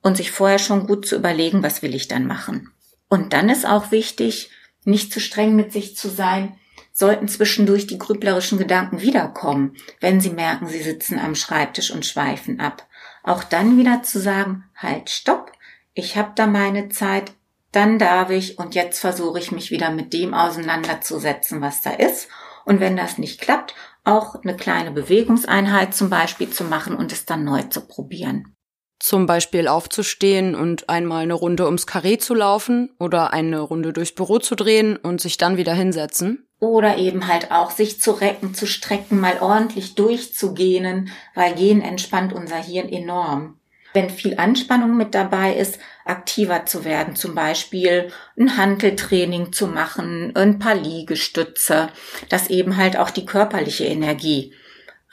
Und 0.00 0.16
sich 0.16 0.30
vorher 0.30 0.58
schon 0.58 0.86
gut 0.86 1.06
zu 1.06 1.16
überlegen, 1.16 1.62
was 1.62 1.82
will 1.82 1.94
ich 1.94 2.08
dann 2.08 2.26
machen. 2.26 2.72
Und 3.08 3.32
dann 3.32 3.48
ist 3.48 3.66
auch 3.66 3.90
wichtig, 3.90 4.50
nicht 4.84 5.12
zu 5.12 5.20
streng 5.20 5.56
mit 5.56 5.72
sich 5.72 5.96
zu 5.96 6.08
sein, 6.08 6.58
sollten 6.92 7.28
zwischendurch 7.28 7.86
die 7.86 7.98
grüblerischen 7.98 8.58
Gedanken 8.58 9.00
wiederkommen, 9.00 9.76
wenn 10.00 10.20
sie 10.20 10.30
merken, 10.30 10.66
sie 10.66 10.82
sitzen 10.82 11.18
am 11.18 11.34
Schreibtisch 11.34 11.90
und 11.90 12.06
schweifen 12.06 12.58
ab. 12.58 12.86
Auch 13.22 13.44
dann 13.44 13.76
wieder 13.76 14.02
zu 14.02 14.18
sagen, 14.18 14.64
halt, 14.74 15.10
stopp, 15.10 15.52
ich 15.92 16.16
habe 16.16 16.32
da 16.34 16.46
meine 16.46 16.88
Zeit, 16.88 17.32
dann 17.72 17.98
darf 17.98 18.30
ich 18.30 18.58
und 18.58 18.74
jetzt 18.74 18.98
versuche 18.98 19.38
ich 19.38 19.52
mich 19.52 19.70
wieder 19.70 19.90
mit 19.90 20.14
dem 20.14 20.32
auseinanderzusetzen, 20.32 21.60
was 21.60 21.82
da 21.82 21.90
ist. 21.90 22.28
Und 22.64 22.80
wenn 22.80 22.96
das 22.96 23.18
nicht 23.18 23.40
klappt, 23.40 23.74
auch 24.04 24.36
eine 24.36 24.56
kleine 24.56 24.90
Bewegungseinheit 24.92 25.94
zum 25.94 26.08
Beispiel 26.08 26.48
zu 26.48 26.64
machen 26.64 26.96
und 26.96 27.12
es 27.12 27.26
dann 27.26 27.44
neu 27.44 27.62
zu 27.64 27.86
probieren. 27.86 28.55
Zum 28.98 29.26
Beispiel 29.26 29.68
aufzustehen 29.68 30.54
und 30.54 30.88
einmal 30.88 31.22
eine 31.22 31.34
Runde 31.34 31.66
ums 31.66 31.86
Karree 31.86 32.18
zu 32.18 32.34
laufen 32.34 32.90
oder 32.98 33.32
eine 33.32 33.60
Runde 33.60 33.92
durchs 33.92 34.14
Büro 34.14 34.38
zu 34.38 34.54
drehen 34.54 34.96
und 34.96 35.20
sich 35.20 35.36
dann 35.36 35.56
wieder 35.58 35.74
hinsetzen. 35.74 36.46
Oder 36.58 36.96
eben 36.96 37.28
halt 37.28 37.50
auch 37.50 37.70
sich 37.70 38.00
zu 38.00 38.12
recken, 38.12 38.54
zu 38.54 38.66
strecken, 38.66 39.20
mal 39.20 39.38
ordentlich 39.40 39.94
durchzugehen, 39.94 41.10
weil 41.34 41.54
Gehen 41.54 41.82
entspannt 41.82 42.32
unser 42.32 42.56
Hirn 42.56 42.88
enorm. 42.88 43.58
Wenn 43.92 44.10
viel 44.10 44.38
Anspannung 44.38 44.96
mit 44.96 45.14
dabei 45.14 45.54
ist, 45.54 45.78
aktiver 46.04 46.64
zu 46.66 46.84
werden, 46.84 47.16
zum 47.16 47.34
Beispiel 47.34 48.10
ein 48.38 48.56
Hanteltraining 48.56 49.52
zu 49.52 49.66
machen, 49.66 50.34
ein 50.34 50.58
paar 50.58 50.74
Liegestütze, 50.74 51.88
dass 52.28 52.48
eben 52.48 52.76
halt 52.76 52.98
auch 52.98 53.10
die 53.10 53.26
körperliche 53.26 53.84
Energie 53.84 54.54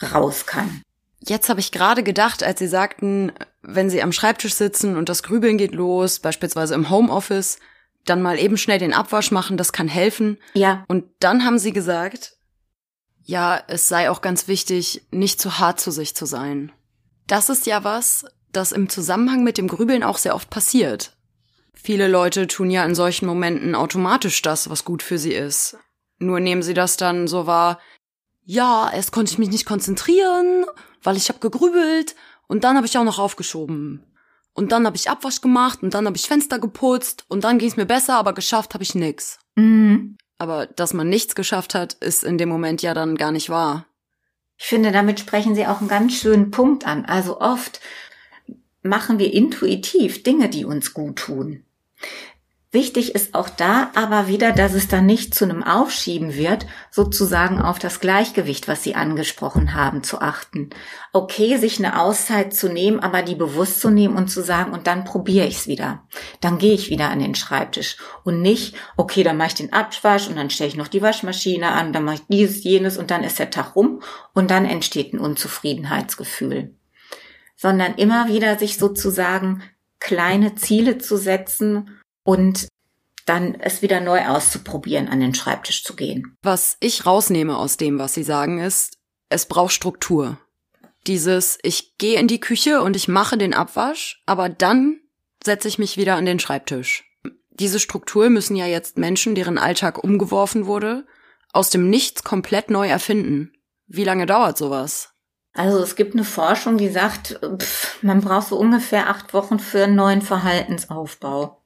raus 0.01 0.45
kann. 0.45 0.81
Jetzt 1.19 1.49
habe 1.49 1.61
ich 1.61 1.71
gerade 1.71 2.03
gedacht, 2.03 2.43
als 2.43 2.59
Sie 2.59 2.67
sagten, 2.67 3.31
wenn 3.63 3.89
Sie 3.89 4.03
am 4.03 4.11
Schreibtisch 4.11 4.53
sitzen 4.53 4.97
und 4.97 5.09
das 5.09 5.23
Grübeln 5.23 5.57
geht 5.57 5.73
los, 5.73 6.19
beispielsweise 6.19 6.75
im 6.75 6.89
Homeoffice, 6.89 7.57
dann 8.05 8.21
mal 8.21 8.37
eben 8.37 8.57
schnell 8.57 8.79
den 8.79 8.93
Abwasch 8.93 9.31
machen, 9.31 9.55
das 9.55 9.71
kann 9.71 9.87
helfen. 9.87 10.37
Ja. 10.53 10.83
Und 10.89 11.05
dann 11.19 11.45
haben 11.45 11.57
Sie 11.57 11.71
gesagt, 11.71 12.35
ja, 13.23 13.61
es 13.67 13.87
sei 13.87 14.09
auch 14.09 14.21
ganz 14.21 14.49
wichtig, 14.49 15.03
nicht 15.11 15.39
zu 15.39 15.59
hart 15.59 15.79
zu 15.79 15.91
sich 15.91 16.13
zu 16.13 16.25
sein. 16.25 16.73
Das 17.25 17.49
ist 17.49 17.65
ja 17.65 17.85
was, 17.85 18.25
das 18.51 18.73
im 18.73 18.89
Zusammenhang 18.89 19.45
mit 19.45 19.57
dem 19.57 19.69
Grübeln 19.69 20.03
auch 20.03 20.17
sehr 20.17 20.35
oft 20.35 20.49
passiert. 20.49 21.15
Viele 21.73 22.09
Leute 22.09 22.47
tun 22.47 22.69
ja 22.69 22.83
in 22.83 22.95
solchen 22.95 23.25
Momenten 23.25 23.75
automatisch 23.75 24.41
das, 24.41 24.69
was 24.69 24.83
gut 24.83 25.01
für 25.01 25.17
sie 25.17 25.33
ist. 25.33 25.77
Nur 26.19 26.41
nehmen 26.41 26.63
sie 26.63 26.73
das 26.73 26.97
dann 26.97 27.27
so 27.27 27.47
wahr, 27.47 27.79
ja, 28.45 28.91
erst 28.93 29.13
konnte 29.13 29.31
ich 29.31 29.37
mich 29.37 29.49
nicht 29.49 29.65
konzentrieren 29.65 30.65
weil 31.03 31.17
ich 31.17 31.29
habe 31.29 31.39
gegrübelt 31.39 32.15
und 32.53 32.63
dann 32.63 32.77
habe 32.77 32.85
ich 32.85 32.95
auch 32.99 33.03
noch 33.03 33.17
aufgeschoben. 33.17 34.03
Und 34.53 34.71
dann 34.71 34.85
habe 34.85 34.95
ich 34.95 35.09
Abwasch 35.09 35.41
gemacht 35.41 35.81
und 35.81 35.95
dann 35.95 36.05
habe 36.05 36.15
ich 36.15 36.27
Fenster 36.27 36.59
geputzt 36.59 37.25
und 37.27 37.43
dann 37.43 37.57
ging 37.57 37.67
es 37.67 37.77
mir 37.77 37.87
besser, 37.87 38.13
aber 38.13 38.33
geschafft 38.33 38.75
habe 38.75 38.83
ich 38.83 38.93
nix. 38.93 39.39
Mhm. 39.55 40.17
Aber 40.37 40.67
dass 40.67 40.93
man 40.93 41.09
nichts 41.09 41.33
geschafft 41.33 41.73
hat, 41.73 41.93
ist 41.93 42.23
in 42.23 42.37
dem 42.37 42.49
Moment 42.49 42.83
ja 42.83 42.93
dann 42.93 43.15
gar 43.15 43.31
nicht 43.31 43.49
wahr. 43.49 43.87
Ich 44.59 44.65
finde, 44.65 44.91
damit 44.91 45.19
sprechen 45.19 45.55
Sie 45.55 45.65
auch 45.65 45.79
einen 45.79 45.89
ganz 45.89 46.13
schönen 46.13 46.51
Punkt 46.51 46.85
an. 46.85 47.05
Also 47.05 47.41
oft 47.41 47.81
machen 48.83 49.17
wir 49.17 49.33
intuitiv 49.33 50.21
Dinge, 50.21 50.47
die 50.47 50.63
uns 50.63 50.93
gut 50.93 51.15
tun. 51.15 51.63
Wichtig 52.73 53.13
ist 53.13 53.35
auch 53.35 53.49
da 53.49 53.91
aber 53.93 54.27
wieder, 54.27 54.51
dass 54.51 54.73
es 54.73 54.87
dann 54.87 55.05
nicht 55.05 55.35
zu 55.35 55.43
einem 55.43 55.61
Aufschieben 55.61 56.33
wird, 56.33 56.65
sozusagen 56.89 57.61
auf 57.61 57.77
das 57.77 57.99
Gleichgewicht, 57.99 58.67
was 58.67 58.81
Sie 58.81 58.95
angesprochen 58.95 59.75
haben, 59.75 60.01
zu 60.01 60.21
achten. 60.21 60.71
Okay, 61.11 61.57
sich 61.57 61.77
eine 61.77 62.01
Auszeit 62.01 62.55
zu 62.55 62.69
nehmen, 62.69 62.99
aber 62.99 63.21
die 63.21 63.35
bewusst 63.35 63.79
zu 63.79 63.91
nehmen 63.91 64.15
und 64.15 64.29
zu 64.29 64.41
sagen, 64.41 64.73
und 64.73 64.87
dann 64.87 65.03
probiere 65.03 65.45
ich 65.45 65.57
es 65.57 65.67
wieder. 65.67 66.07
Dann 66.41 66.57
gehe 66.57 66.73
ich 66.73 66.89
wieder 66.89 67.11
an 67.11 67.19
den 67.19 67.35
Schreibtisch. 67.35 67.97
Und 68.23 68.41
nicht, 68.41 68.75
okay, 68.97 69.21
dann 69.21 69.37
mache 69.37 69.49
ich 69.49 69.53
den 69.53 69.71
Abwasch 69.71 70.27
und 70.27 70.35
dann 70.35 70.49
stelle 70.49 70.69
ich 70.69 70.75
noch 70.75 70.87
die 70.87 71.03
Waschmaschine 71.03 71.73
an, 71.73 71.93
dann 71.93 72.03
mache 72.03 72.15
ich 72.15 72.27
dieses, 72.27 72.63
jenes 72.63 72.97
und 72.97 73.11
dann 73.11 73.23
ist 73.23 73.37
der 73.37 73.51
Tag 73.51 73.75
rum 73.75 74.01
und 74.33 74.49
dann 74.49 74.65
entsteht 74.65 75.13
ein 75.13 75.19
Unzufriedenheitsgefühl. 75.19 76.73
Sondern 77.55 77.93
immer 77.97 78.29
wieder 78.29 78.57
sich 78.57 78.79
sozusagen 78.79 79.61
kleine 79.99 80.55
Ziele 80.55 80.97
zu 80.97 81.17
setzen 81.17 81.99
und 82.23 82.67
dann 83.25 83.55
es 83.55 83.81
wieder 83.81 84.01
neu 84.01 84.25
auszuprobieren, 84.25 85.07
an 85.07 85.19
den 85.19 85.33
Schreibtisch 85.33 85.83
zu 85.83 85.95
gehen. 85.95 86.37
Was 86.41 86.77
ich 86.79 87.05
rausnehme 87.05 87.57
aus 87.57 87.77
dem, 87.77 87.99
was 87.99 88.13
Sie 88.13 88.23
sagen, 88.23 88.59
ist, 88.59 88.97
es 89.29 89.45
braucht 89.45 89.73
Struktur. 89.73 90.39
Dieses, 91.07 91.57
ich 91.63 91.97
gehe 91.97 92.19
in 92.19 92.27
die 92.27 92.39
Küche 92.39 92.81
und 92.81 92.95
ich 92.95 93.07
mache 93.07 93.37
den 93.37 93.53
Abwasch, 93.53 94.21
aber 94.25 94.49
dann 94.49 94.99
setze 95.43 95.67
ich 95.67 95.79
mich 95.79 95.97
wieder 95.97 96.15
an 96.15 96.25
den 96.25 96.39
Schreibtisch. 96.39 97.05
Diese 97.49 97.79
Struktur 97.79 98.29
müssen 98.29 98.55
ja 98.55 98.65
jetzt 98.65 98.97
Menschen, 98.97 99.35
deren 99.35 99.57
Alltag 99.57 100.03
umgeworfen 100.03 100.65
wurde, 100.65 101.05
aus 101.51 101.69
dem 101.69 101.89
Nichts 101.89 102.23
komplett 102.23 102.69
neu 102.69 102.87
erfinden. 102.87 103.51
Wie 103.85 104.03
lange 104.03 104.25
dauert 104.25 104.57
sowas? 104.57 105.09
Also 105.53 105.79
es 105.79 105.95
gibt 105.95 106.15
eine 106.15 106.23
Forschung, 106.23 106.77
die 106.77 106.89
sagt, 106.89 107.39
pff, 107.59 108.01
man 108.01 108.21
braucht 108.21 108.47
so 108.47 108.57
ungefähr 108.57 109.09
acht 109.09 109.33
Wochen 109.33 109.59
für 109.59 109.83
einen 109.83 109.95
neuen 109.95 110.23
Verhaltensaufbau. 110.23 111.62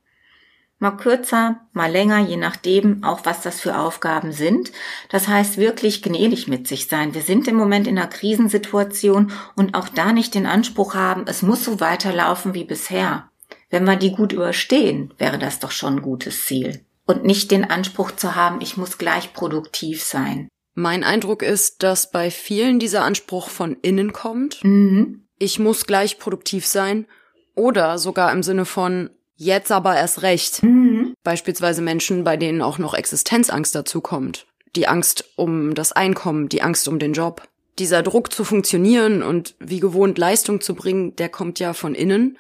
Mal 0.80 0.92
kürzer, 0.92 1.62
mal 1.74 1.92
länger, 1.92 2.20
je 2.20 2.38
nachdem, 2.38 3.04
auch 3.04 3.22
was 3.24 3.42
das 3.42 3.60
für 3.60 3.80
Aufgaben 3.80 4.32
sind. 4.32 4.72
Das 5.10 5.28
heißt 5.28 5.58
wirklich 5.58 6.04
gnädig 6.04 6.48
mit 6.48 6.68
sich 6.68 6.88
sein. 6.88 7.16
Wir 7.16 7.22
sind 7.22 7.48
im 7.48 7.56
Moment 7.56 7.88
in 7.88 7.98
einer 7.98 8.08
Krisensituation 8.08 9.32
und 9.56 9.74
auch 9.74 9.90
da 9.90 10.14
nicht 10.14 10.36
den 10.36 10.46
Anspruch 10.46 10.94
haben, 10.94 11.26
es 11.28 11.42
muss 11.42 11.64
so 11.64 11.80
weiterlaufen 11.80 12.54
wie 12.54 12.64
bisher. 12.64 13.30
Wenn 13.70 13.86
wir 13.86 13.96
die 13.96 14.12
gut 14.12 14.34
überstehen, 14.34 15.14
wäre 15.18 15.40
das 15.40 15.60
doch 15.60 15.72
schon 15.72 15.96
ein 15.96 16.02
gutes 16.04 16.46
Ziel. 16.46 16.86
Und 17.08 17.24
nicht 17.24 17.50
den 17.52 17.70
Anspruch 17.70 18.12
zu 18.12 18.36
haben, 18.36 18.62
ich 18.62 18.78
muss 18.78 18.98
gleich 18.98 19.34
produktiv 19.34 20.04
sein. 20.04 20.48
Mein 20.76 21.04
Eindruck 21.04 21.42
ist, 21.42 21.82
dass 21.82 22.12
bei 22.12 22.30
vielen 22.30 22.78
dieser 22.78 23.04
Anspruch 23.04 23.50
von 23.50 23.78
innen 23.82 24.14
kommt. 24.14 24.64
Mhm. 24.64 25.26
Ich 25.40 25.58
muss 25.58 25.88
gleich 25.88 26.20
produktiv 26.20 26.68
sein. 26.68 27.08
Oder 27.56 27.98
sogar 27.98 28.32
im 28.32 28.44
Sinne 28.44 28.66
von, 28.66 29.10
Jetzt 29.38 29.72
aber 29.72 29.96
erst 29.96 30.24
recht. 30.24 30.64
Mhm. 30.64 31.14
Beispielsweise 31.24 31.82
Menschen, 31.82 32.24
bei 32.24 32.38
denen 32.38 32.62
auch 32.62 32.80
noch 32.80 32.96
Existenzangst 32.96 33.74
dazu 33.74 34.02
kommt. 34.02 34.48
Die 34.76 34.88
Angst 34.88 35.26
um 35.36 35.76
das 35.76 35.92
Einkommen, 35.92 36.50
die 36.50 36.62
Angst 36.62 36.88
um 36.88 37.00
den 37.00 37.14
Job. 37.14 37.44
Dieser 37.80 38.02
Druck 38.02 38.34
zu 38.34 38.44
funktionieren 38.44 39.22
und 39.22 39.56
wie 39.60 39.80
gewohnt 39.80 40.18
Leistung 40.18 40.60
zu 40.62 40.74
bringen, 40.74 41.16
der 41.16 41.30
kommt 41.30 41.60
ja 41.60 41.74
von 41.74 41.94
innen, 41.94 42.38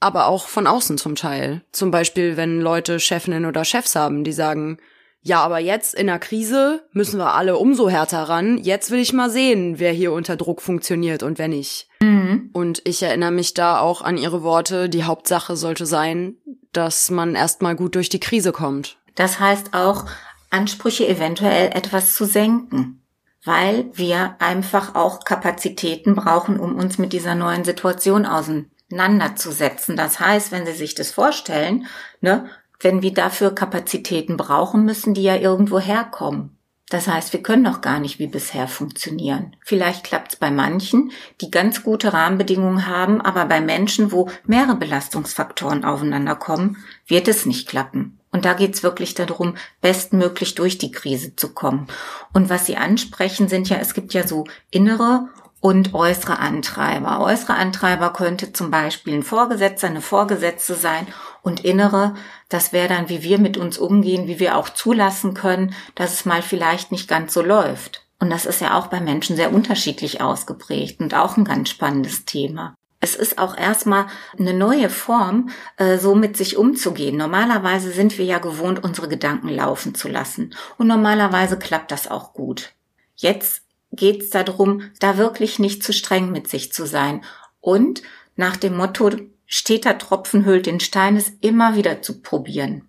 aber 0.00 0.26
auch 0.26 0.48
von 0.48 0.66
außen 0.66 0.96
zum 0.96 1.14
Teil. 1.14 1.62
Zum 1.72 1.90
Beispiel, 1.90 2.38
wenn 2.38 2.62
Leute 2.62 2.98
Chefinnen 2.98 3.44
oder 3.44 3.66
Chefs 3.66 3.94
haben, 3.94 4.24
die 4.24 4.32
sagen, 4.32 4.78
ja, 5.20 5.42
aber 5.42 5.58
jetzt 5.58 5.94
in 5.94 6.06
der 6.06 6.18
Krise 6.18 6.82
müssen 6.92 7.18
wir 7.18 7.34
alle 7.34 7.58
umso 7.58 7.90
härter 7.90 8.22
ran. 8.22 8.56
Jetzt 8.58 8.90
will 8.90 9.00
ich 9.00 9.12
mal 9.12 9.30
sehen, 9.30 9.78
wer 9.78 9.92
hier 9.92 10.12
unter 10.12 10.36
Druck 10.36 10.62
funktioniert 10.62 11.22
und 11.22 11.38
wer 11.38 11.48
nicht. 11.48 11.87
Mhm. 12.28 12.50
Und 12.52 12.82
ich 12.84 13.02
erinnere 13.02 13.30
mich 13.30 13.54
da 13.54 13.80
auch 13.80 14.02
an 14.02 14.16
ihre 14.16 14.42
Worte, 14.42 14.88
die 14.88 15.04
Hauptsache 15.04 15.56
sollte 15.56 15.86
sein, 15.86 16.36
dass 16.72 17.10
man 17.10 17.34
erstmal 17.34 17.76
gut 17.76 17.94
durch 17.94 18.08
die 18.08 18.20
Krise 18.20 18.52
kommt. 18.52 18.98
Das 19.14 19.40
heißt 19.40 19.74
auch, 19.74 20.04
Ansprüche 20.50 21.08
eventuell 21.08 21.70
etwas 21.74 22.14
zu 22.14 22.24
senken, 22.24 23.02
weil 23.44 23.86
wir 23.92 24.36
einfach 24.38 24.94
auch 24.94 25.24
Kapazitäten 25.24 26.14
brauchen, 26.14 26.60
um 26.60 26.76
uns 26.76 26.98
mit 26.98 27.12
dieser 27.12 27.34
neuen 27.34 27.64
Situation 27.64 28.26
auseinanderzusetzen. 28.26 29.96
Das 29.96 30.20
heißt, 30.20 30.52
wenn 30.52 30.66
Sie 30.66 30.72
sich 30.72 30.94
das 30.94 31.10
vorstellen, 31.10 31.86
ne, 32.20 32.48
wenn 32.80 33.02
wir 33.02 33.12
dafür 33.12 33.54
Kapazitäten 33.54 34.36
brauchen, 34.36 34.84
müssen 34.84 35.14
die 35.14 35.22
ja 35.22 35.36
irgendwo 35.36 35.80
herkommen. 35.80 36.57
Das 36.90 37.06
heißt, 37.06 37.32
wir 37.32 37.42
können 37.42 37.62
noch 37.62 37.80
gar 37.80 38.00
nicht 38.00 38.18
wie 38.18 38.26
bisher 38.26 38.66
funktionieren. 38.66 39.56
Vielleicht 39.64 40.04
klappt 40.04 40.32
es 40.32 40.38
bei 40.38 40.50
manchen, 40.50 41.12
die 41.40 41.50
ganz 41.50 41.82
gute 41.82 42.12
Rahmenbedingungen 42.12 42.86
haben, 42.86 43.20
aber 43.20 43.44
bei 43.44 43.60
Menschen, 43.60 44.10
wo 44.10 44.30
mehrere 44.46 44.76
Belastungsfaktoren 44.76 45.84
aufeinander 45.84 46.34
kommen, 46.34 46.78
wird 47.06 47.28
es 47.28 47.44
nicht 47.44 47.68
klappen. 47.68 48.18
Und 48.30 48.44
da 48.44 48.54
geht 48.54 48.74
es 48.74 48.82
wirklich 48.82 49.14
darum, 49.14 49.54
bestmöglich 49.80 50.54
durch 50.54 50.78
die 50.78 50.90
Krise 50.90 51.34
zu 51.36 51.52
kommen. 51.54 51.88
Und 52.32 52.50
was 52.50 52.66
Sie 52.66 52.76
ansprechen, 52.76 53.48
sind 53.48 53.68
ja, 53.68 53.78
es 53.78 53.94
gibt 53.94 54.12
ja 54.12 54.26
so 54.26 54.44
innere 54.70 55.28
und 55.60 55.94
äußere 55.94 56.38
Antreiber. 56.38 57.20
Äußere 57.20 57.54
Antreiber 57.54 58.12
könnte 58.12 58.52
zum 58.52 58.70
Beispiel 58.70 59.14
ein 59.14 59.22
Vorgesetzter, 59.22 59.88
eine 59.88 60.00
Vorgesetzte 60.00 60.74
sein 60.74 61.06
und 61.42 61.64
innere, 61.64 62.14
das 62.48 62.72
wäre 62.72 62.88
dann, 62.88 63.08
wie 63.08 63.22
wir 63.22 63.38
mit 63.38 63.56
uns 63.56 63.78
umgehen, 63.78 64.26
wie 64.26 64.38
wir 64.38 64.56
auch 64.56 64.68
zulassen 64.68 65.34
können, 65.34 65.74
dass 65.94 66.12
es 66.12 66.24
mal 66.24 66.42
vielleicht 66.42 66.92
nicht 66.92 67.08
ganz 67.08 67.34
so 67.34 67.42
läuft. 67.42 68.04
Und 68.20 68.30
das 68.30 68.46
ist 68.46 68.60
ja 68.60 68.76
auch 68.76 68.88
bei 68.88 69.00
Menschen 69.00 69.36
sehr 69.36 69.52
unterschiedlich 69.52 70.20
ausgeprägt 70.20 71.00
und 71.00 71.14
auch 71.14 71.36
ein 71.36 71.44
ganz 71.44 71.70
spannendes 71.70 72.24
Thema. 72.24 72.74
Es 73.00 73.14
ist 73.14 73.38
auch 73.38 73.56
erstmal 73.56 74.06
eine 74.36 74.54
neue 74.54 74.90
Form, 74.90 75.50
äh, 75.76 75.98
so 75.98 76.16
mit 76.16 76.36
sich 76.36 76.56
umzugehen. 76.56 77.16
Normalerweise 77.16 77.92
sind 77.92 78.18
wir 78.18 78.24
ja 78.24 78.38
gewohnt, 78.38 78.82
unsere 78.82 79.08
Gedanken 79.08 79.48
laufen 79.48 79.94
zu 79.94 80.08
lassen. 80.08 80.54
Und 80.78 80.88
normalerweise 80.88 81.58
klappt 81.58 81.92
das 81.92 82.08
auch 82.10 82.32
gut. 82.32 82.72
Jetzt 83.14 83.62
geht 83.92 84.22
es 84.22 84.30
darum, 84.30 84.82
da 85.00 85.16
wirklich 85.16 85.58
nicht 85.58 85.82
zu 85.82 85.92
streng 85.92 86.30
mit 86.30 86.48
sich 86.48 86.72
zu 86.72 86.86
sein 86.86 87.24
und 87.60 88.02
nach 88.36 88.56
dem 88.56 88.76
Motto, 88.76 89.10
steter 89.46 89.98
Tropfen 89.98 90.44
hüllt 90.44 90.66
den 90.66 90.80
Stein, 90.80 91.16
es 91.16 91.32
immer 91.40 91.74
wieder 91.74 92.02
zu 92.02 92.22
probieren 92.22 92.88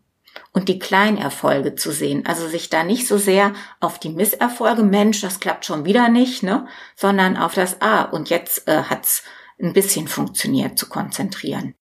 und 0.53 0.69
die 0.69 0.77
Kleinerfolge 0.77 1.75
zu 1.75 1.91
sehen. 1.91 2.25
Also 2.25 2.47
sich 2.47 2.69
da 2.69 2.83
nicht 2.83 3.07
so 3.07 3.17
sehr 3.17 3.53
auf 3.79 3.97
die 3.97 4.09
Misserfolge, 4.09 4.83
Mensch, 4.83 5.21
das 5.21 5.39
klappt 5.39 5.65
schon 5.65 5.85
wieder 5.85 6.09
nicht, 6.09 6.43
ne, 6.43 6.67
sondern 6.95 7.37
auf 7.37 7.55
das 7.55 7.81
Ah 7.81 8.03
und 8.03 8.29
jetzt 8.29 8.67
äh, 8.67 8.83
hat's 8.83 9.23
ein 9.59 9.73
bisschen 9.73 10.07
funktioniert 10.07 10.77
zu 10.77 10.87
konzentrieren 10.87 11.73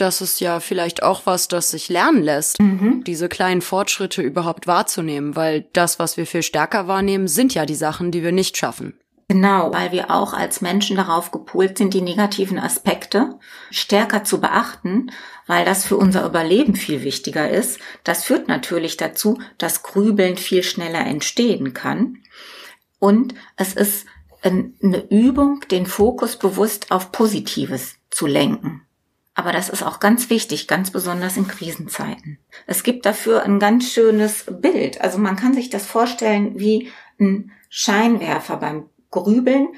das 0.00 0.20
ist 0.20 0.40
ja 0.40 0.60
vielleicht 0.60 1.02
auch 1.02 1.26
was, 1.26 1.48
das 1.48 1.70
sich 1.70 1.88
lernen 1.88 2.22
lässt, 2.22 2.60
mhm. 2.60 3.04
diese 3.04 3.28
kleinen 3.28 3.60
Fortschritte 3.60 4.22
überhaupt 4.22 4.66
wahrzunehmen, 4.66 5.36
weil 5.36 5.68
das, 5.72 5.98
was 5.98 6.16
wir 6.16 6.26
viel 6.26 6.42
stärker 6.42 6.88
wahrnehmen, 6.88 7.28
sind 7.28 7.54
ja 7.54 7.66
die 7.66 7.74
Sachen, 7.74 8.10
die 8.10 8.22
wir 8.22 8.32
nicht 8.32 8.56
schaffen. 8.56 8.98
Genau, 9.28 9.72
weil 9.72 9.92
wir 9.92 10.10
auch 10.10 10.32
als 10.34 10.60
Menschen 10.60 10.96
darauf 10.96 11.30
gepolt 11.30 11.78
sind, 11.78 11.94
die 11.94 12.02
negativen 12.02 12.58
Aspekte 12.58 13.38
stärker 13.70 14.24
zu 14.24 14.40
beachten, 14.40 15.12
weil 15.46 15.64
das 15.64 15.84
für 15.84 15.96
unser 15.96 16.26
Überleben 16.26 16.74
viel 16.74 17.04
wichtiger 17.04 17.48
ist. 17.48 17.78
Das 18.02 18.24
führt 18.24 18.48
natürlich 18.48 18.96
dazu, 18.96 19.38
dass 19.56 19.84
Grübeln 19.84 20.36
viel 20.36 20.64
schneller 20.64 21.06
entstehen 21.06 21.74
kann. 21.74 22.18
Und 22.98 23.34
es 23.56 23.74
ist 23.74 24.06
eine 24.42 25.08
Übung, 25.10 25.60
den 25.70 25.86
Fokus 25.86 26.36
bewusst 26.36 26.90
auf 26.90 27.12
Positives 27.12 27.94
zu 28.10 28.26
lenken. 28.26 28.82
Aber 29.40 29.52
das 29.52 29.70
ist 29.70 29.82
auch 29.82 30.00
ganz 30.00 30.28
wichtig, 30.28 30.68
ganz 30.68 30.90
besonders 30.90 31.38
in 31.38 31.48
Krisenzeiten. 31.48 32.36
Es 32.66 32.82
gibt 32.82 33.06
dafür 33.06 33.42
ein 33.42 33.58
ganz 33.58 33.90
schönes 33.90 34.44
Bild. 34.60 35.00
Also 35.00 35.16
man 35.16 35.36
kann 35.36 35.54
sich 35.54 35.70
das 35.70 35.86
vorstellen 35.86 36.58
wie 36.58 36.90
ein 37.18 37.50
Scheinwerfer. 37.70 38.58
Beim 38.58 38.90
Grübeln 39.10 39.68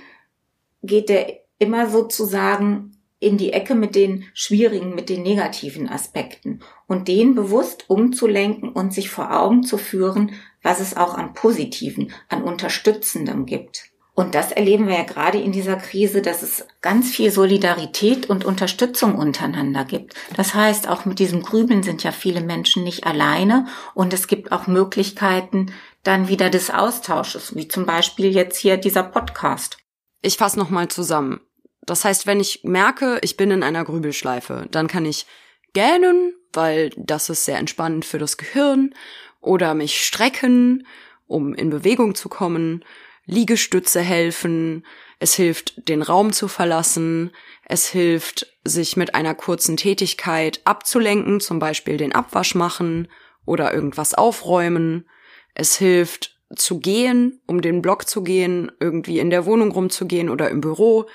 geht 0.83 1.09
der 1.09 1.43
immer 1.61 1.89
sozusagen 1.89 2.97
in 3.21 3.39
die 3.39 3.53
Ecke 3.53 3.77
mit 3.77 3.95
den 3.95 4.25
schwierigen, 4.35 4.97
mit 4.97 5.09
den 5.09 5.23
negativen 5.23 5.89
Aspekten 5.89 6.59
und 6.89 7.07
den 7.07 7.37
bewusst 7.37 7.89
umzulenken 7.89 8.71
und 8.71 8.93
sich 8.93 9.11
vor 9.11 9.33
Augen 9.33 9.63
zu 9.63 9.79
führen, 9.79 10.33
was 10.65 10.81
es 10.81 10.97
auch 10.97 11.15
an 11.15 11.35
positiven, 11.35 12.11
an 12.29 12.43
unterstützendem 12.43 13.47
gibt. 13.47 13.92
Und 14.15 14.35
das 14.35 14.53
erleben 14.53 14.89
wir 14.89 14.95
ja 14.95 15.05
gerade 15.05 15.39
in 15.39 15.53
dieser 15.53 15.77
Krise, 15.77 16.21
dass 16.21 16.43
es 16.43 16.67
ganz 16.83 17.11
viel 17.11 17.31
Solidarität 17.31 18.29
und 18.29 18.45
Unterstützung 18.45 19.15
untereinander 19.15 19.85
gibt. 19.87 20.15
Das 20.37 20.55
heißt, 20.55 20.87
auch 20.87 21.07
mit 21.07 21.19
diesem 21.19 21.43
Grübeln 21.43 21.83
sind 21.83 22.03
ja 22.03 22.13
viele 22.13 22.43
Menschen 22.43 22.85
nicht 22.85 23.07
alleine 23.07 23.67
und 23.95 24.13
es 24.13 24.27
gibt 24.27 24.53
auch 24.53 24.67
Möglichkeiten 24.67 25.73
dann 26.03 26.29
wieder 26.29 26.51
des 26.51 26.71
Austausches, 26.71 27.57
wie 27.57 27.69
zum 27.69 27.87
Beispiel 27.87 28.31
jetzt 28.31 28.59
hier 28.59 28.77
dieser 28.77 29.03
Podcast. 29.03 29.79
Ich 30.21 30.37
fasse 30.37 30.59
nochmal 30.59 30.89
zusammen. 30.89 31.41
Das 31.87 32.05
heißt, 32.05 32.27
wenn 32.27 32.39
ich 32.39 32.61
merke, 32.65 33.19
ich 33.23 33.39
bin 33.39 33.51
in 33.51 33.63
einer 33.63 33.85
Grübelschleife, 33.85 34.67
dann 34.71 34.89
kann 34.89 35.07
ich 35.07 35.27
gähnen, 35.73 36.35
weil 36.53 36.91
das 36.97 37.31
ist 37.31 37.47
sehr 37.47 37.59
entspannend 37.59 38.05
für 38.05 38.19
das 38.19 38.37
Gehirn, 38.37 38.95
oder 39.41 39.75
mich 39.75 40.05
strecken, 40.05 40.87
um 41.27 41.55
in 41.55 41.71
Bewegung 41.71 42.15
zu 42.15 42.29
kommen 42.29 42.85
Liegestütze 43.27 44.01
helfen. 44.01 44.85
Es 45.19 45.35
hilft, 45.35 45.89
den 45.89 46.03
Raum 46.03 46.33
zu 46.33 46.49
verlassen. 46.49 47.31
Es 47.65 47.89
hilft, 47.89 48.47
sich 48.65 48.97
mit 48.97 49.15
einer 49.15 49.35
kurzen 49.35 49.77
Tätigkeit 49.77 50.61
abzulenken, 50.65 51.41
zum 51.41 51.59
Beispiel 51.59 51.97
den 51.97 52.15
Abwasch 52.15 52.55
machen 52.55 53.09
oder 53.45 53.73
irgendwas 53.73 54.15
aufräumen. 54.15 55.09
Es 55.55 55.77
hilft, 55.77 56.33
zu 56.57 56.81
gehen, 56.81 57.41
um 57.47 57.63
den 57.63 57.83
Block 57.83 58.09
zu 58.09 58.23
gehen, 58.23 58.71
irgendwie 58.81 59.19
in 59.19 59.31
der 59.31 59.47
Wohnung 59.47 59.73
rumzugehen 59.73 60.29
oder 60.29 60.51
im 60.51 60.61
Büro. 60.61 61.07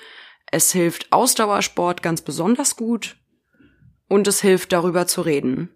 Es 0.50 0.72
hilft 0.72 1.12
Ausdauersport 1.12 2.02
ganz 2.02 2.22
besonders 2.22 2.76
gut. 2.76 3.16
Und 4.08 4.26
es 4.26 4.40
hilft 4.40 4.72
darüber 4.72 5.06
zu 5.06 5.20
reden. 5.20 5.68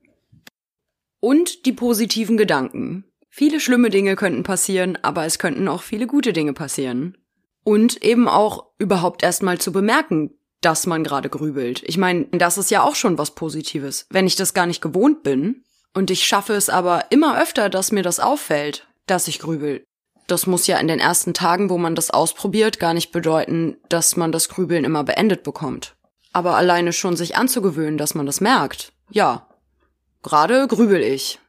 Und 1.20 1.66
die 1.66 1.72
positiven 1.72 2.36
Gedanken. 2.36 3.04
Viele 3.34 3.60
schlimme 3.60 3.88
Dinge 3.88 4.14
könnten 4.14 4.42
passieren, 4.42 4.98
aber 5.00 5.24
es 5.24 5.38
könnten 5.38 5.66
auch 5.66 5.80
viele 5.80 6.06
gute 6.06 6.34
Dinge 6.34 6.52
passieren. 6.52 7.16
Und 7.64 8.04
eben 8.04 8.28
auch 8.28 8.66
überhaupt 8.76 9.22
erstmal 9.22 9.56
zu 9.56 9.72
bemerken, 9.72 10.34
dass 10.60 10.86
man 10.86 11.02
gerade 11.02 11.30
grübelt. 11.30 11.82
Ich 11.86 11.96
meine, 11.96 12.26
das 12.26 12.58
ist 12.58 12.70
ja 12.70 12.82
auch 12.82 12.94
schon 12.94 13.16
was 13.16 13.34
Positives. 13.34 14.06
Wenn 14.10 14.26
ich 14.26 14.36
das 14.36 14.52
gar 14.52 14.66
nicht 14.66 14.82
gewohnt 14.82 15.22
bin 15.22 15.64
und 15.94 16.10
ich 16.10 16.24
schaffe 16.24 16.52
es 16.52 16.68
aber 16.68 17.06
immer 17.08 17.40
öfter, 17.40 17.70
dass 17.70 17.90
mir 17.90 18.02
das 18.02 18.20
auffällt, 18.20 18.86
dass 19.06 19.26
ich 19.28 19.38
grübel. 19.38 19.82
Das 20.26 20.46
muss 20.46 20.66
ja 20.66 20.76
in 20.76 20.88
den 20.88 21.00
ersten 21.00 21.32
Tagen, 21.32 21.70
wo 21.70 21.78
man 21.78 21.94
das 21.94 22.10
ausprobiert, 22.10 22.78
gar 22.78 22.92
nicht 22.92 23.12
bedeuten, 23.12 23.78
dass 23.88 24.14
man 24.14 24.30
das 24.30 24.50
Grübeln 24.50 24.84
immer 24.84 25.04
beendet 25.04 25.42
bekommt. 25.42 25.96
Aber 26.34 26.56
alleine 26.56 26.92
schon 26.92 27.16
sich 27.16 27.34
anzugewöhnen, 27.34 27.96
dass 27.96 28.14
man 28.14 28.26
das 28.26 28.42
merkt. 28.42 28.92
Ja. 29.08 29.48
Gerade 30.22 30.68
grübel 30.68 31.00
ich. 31.00 31.40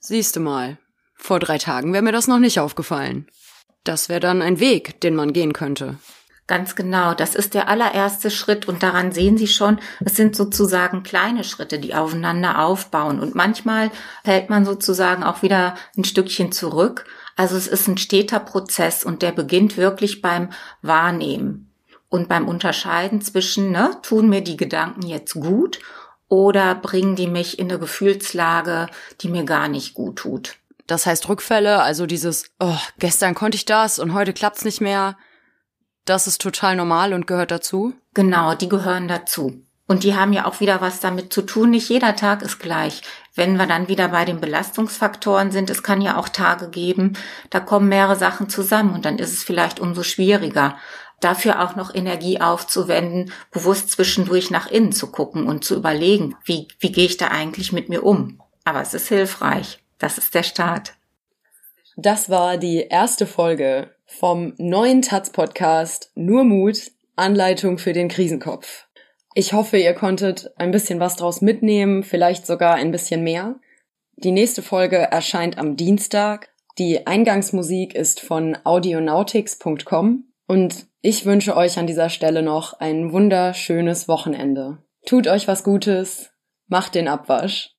Siehste 0.00 0.38
mal. 0.38 0.76
Vor 1.20 1.38
drei 1.38 1.58
Tagen 1.58 1.92
wäre 1.92 2.02
mir 2.02 2.12
das 2.12 2.26
noch 2.26 2.38
nicht 2.38 2.58
aufgefallen. 2.58 3.26
Das 3.84 4.08
wäre 4.08 4.20
dann 4.20 4.42
ein 4.42 4.58
Weg, 4.58 5.00
den 5.02 5.14
man 5.14 5.32
gehen 5.32 5.52
könnte. 5.52 5.98
Ganz 6.46 6.74
genau, 6.74 7.14
das 7.14 7.36
ist 7.36 7.54
der 7.54 7.68
allererste 7.68 8.30
Schritt 8.30 8.66
und 8.66 8.82
daran 8.82 9.12
sehen 9.12 9.38
Sie 9.38 9.46
schon, 9.46 9.78
es 10.04 10.16
sind 10.16 10.34
sozusagen 10.34 11.04
kleine 11.04 11.44
Schritte, 11.44 11.78
die 11.78 11.94
aufeinander 11.94 12.64
aufbauen 12.64 13.20
und 13.20 13.36
manchmal 13.36 13.92
fällt 14.24 14.50
man 14.50 14.64
sozusagen 14.64 15.22
auch 15.22 15.42
wieder 15.42 15.76
ein 15.96 16.02
Stückchen 16.02 16.50
zurück. 16.50 17.04
Also 17.36 17.56
es 17.56 17.68
ist 17.68 17.86
ein 17.86 17.98
steter 17.98 18.40
Prozess 18.40 19.04
und 19.04 19.22
der 19.22 19.30
beginnt 19.30 19.76
wirklich 19.76 20.22
beim 20.22 20.48
Wahrnehmen 20.82 21.70
und 22.08 22.28
beim 22.28 22.48
Unterscheiden 22.48 23.20
zwischen, 23.20 23.70
ne, 23.70 23.92
tun 24.02 24.28
mir 24.28 24.40
die 24.40 24.56
Gedanken 24.56 25.06
jetzt 25.06 25.34
gut 25.34 25.78
oder 26.28 26.74
bringen 26.74 27.14
die 27.14 27.28
mich 27.28 27.58
in 27.60 27.70
eine 27.70 27.78
Gefühlslage, 27.78 28.88
die 29.20 29.28
mir 29.28 29.44
gar 29.44 29.68
nicht 29.68 29.94
gut 29.94 30.16
tut. 30.16 30.59
Das 30.90 31.06
heißt 31.06 31.28
Rückfälle, 31.28 31.80
also 31.82 32.04
dieses, 32.04 32.50
oh, 32.58 32.76
gestern 32.98 33.36
konnte 33.36 33.54
ich 33.54 33.64
das 33.64 34.00
und 34.00 34.12
heute 34.12 34.32
klappt's 34.32 34.64
nicht 34.64 34.80
mehr. 34.80 35.16
Das 36.04 36.26
ist 36.26 36.40
total 36.40 36.74
normal 36.74 37.14
und 37.14 37.28
gehört 37.28 37.52
dazu? 37.52 37.94
Genau, 38.12 38.56
die 38.56 38.68
gehören 38.68 39.06
dazu. 39.06 39.62
Und 39.86 40.02
die 40.02 40.16
haben 40.16 40.32
ja 40.32 40.46
auch 40.46 40.58
wieder 40.58 40.80
was 40.80 40.98
damit 40.98 41.32
zu 41.32 41.42
tun. 41.42 41.70
Nicht 41.70 41.88
jeder 41.88 42.16
Tag 42.16 42.42
ist 42.42 42.58
gleich. 42.58 43.02
Wenn 43.36 43.56
wir 43.56 43.66
dann 43.66 43.86
wieder 43.86 44.08
bei 44.08 44.24
den 44.24 44.40
Belastungsfaktoren 44.40 45.52
sind, 45.52 45.70
es 45.70 45.84
kann 45.84 46.00
ja 46.02 46.16
auch 46.16 46.28
Tage 46.28 46.70
geben, 46.70 47.16
da 47.50 47.60
kommen 47.60 47.88
mehrere 47.88 48.16
Sachen 48.16 48.48
zusammen 48.48 48.92
und 48.92 49.04
dann 49.04 49.20
ist 49.20 49.32
es 49.32 49.44
vielleicht 49.44 49.78
umso 49.78 50.02
schwieriger, 50.02 50.76
dafür 51.20 51.62
auch 51.62 51.76
noch 51.76 51.94
Energie 51.94 52.40
aufzuwenden, 52.40 53.32
bewusst 53.52 53.92
zwischendurch 53.92 54.50
nach 54.50 54.66
innen 54.66 54.90
zu 54.90 55.12
gucken 55.12 55.46
und 55.46 55.64
zu 55.64 55.76
überlegen, 55.76 56.34
wie, 56.44 56.66
wie 56.80 56.90
gehe 56.90 57.06
ich 57.06 57.16
da 57.16 57.28
eigentlich 57.28 57.70
mit 57.72 57.88
mir 57.88 58.02
um. 58.02 58.40
Aber 58.64 58.82
es 58.82 58.92
ist 58.92 59.06
hilfreich. 59.06 59.79
Das 60.00 60.18
ist 60.18 60.34
der 60.34 60.42
Start. 60.42 60.94
Das 61.96 62.30
war 62.30 62.56
die 62.56 62.86
erste 62.88 63.26
Folge 63.26 63.90
vom 64.06 64.54
neuen 64.56 65.02
Taz-Podcast 65.02 66.10
Nur 66.14 66.42
Mut, 66.44 66.90
Anleitung 67.16 67.76
für 67.76 67.92
den 67.92 68.08
Krisenkopf. 68.08 68.86
Ich 69.34 69.52
hoffe, 69.52 69.76
ihr 69.76 69.92
konntet 69.92 70.50
ein 70.56 70.70
bisschen 70.70 71.00
was 71.00 71.16
draus 71.16 71.42
mitnehmen, 71.42 72.02
vielleicht 72.02 72.46
sogar 72.46 72.74
ein 72.76 72.90
bisschen 72.90 73.22
mehr. 73.22 73.56
Die 74.16 74.32
nächste 74.32 74.62
Folge 74.62 74.96
erscheint 74.96 75.58
am 75.58 75.76
Dienstag. 75.76 76.48
Die 76.78 77.06
Eingangsmusik 77.06 77.94
ist 77.94 78.20
von 78.20 78.56
audionautics.com 78.64 80.24
und 80.46 80.86
ich 81.02 81.26
wünsche 81.26 81.54
euch 81.54 81.78
an 81.78 81.86
dieser 81.86 82.08
Stelle 82.08 82.42
noch 82.42 82.80
ein 82.80 83.12
wunderschönes 83.12 84.08
Wochenende. 84.08 84.78
Tut 85.04 85.26
euch 85.26 85.46
was 85.46 85.62
Gutes, 85.62 86.30
macht 86.68 86.94
den 86.94 87.06
Abwasch. 87.06 87.68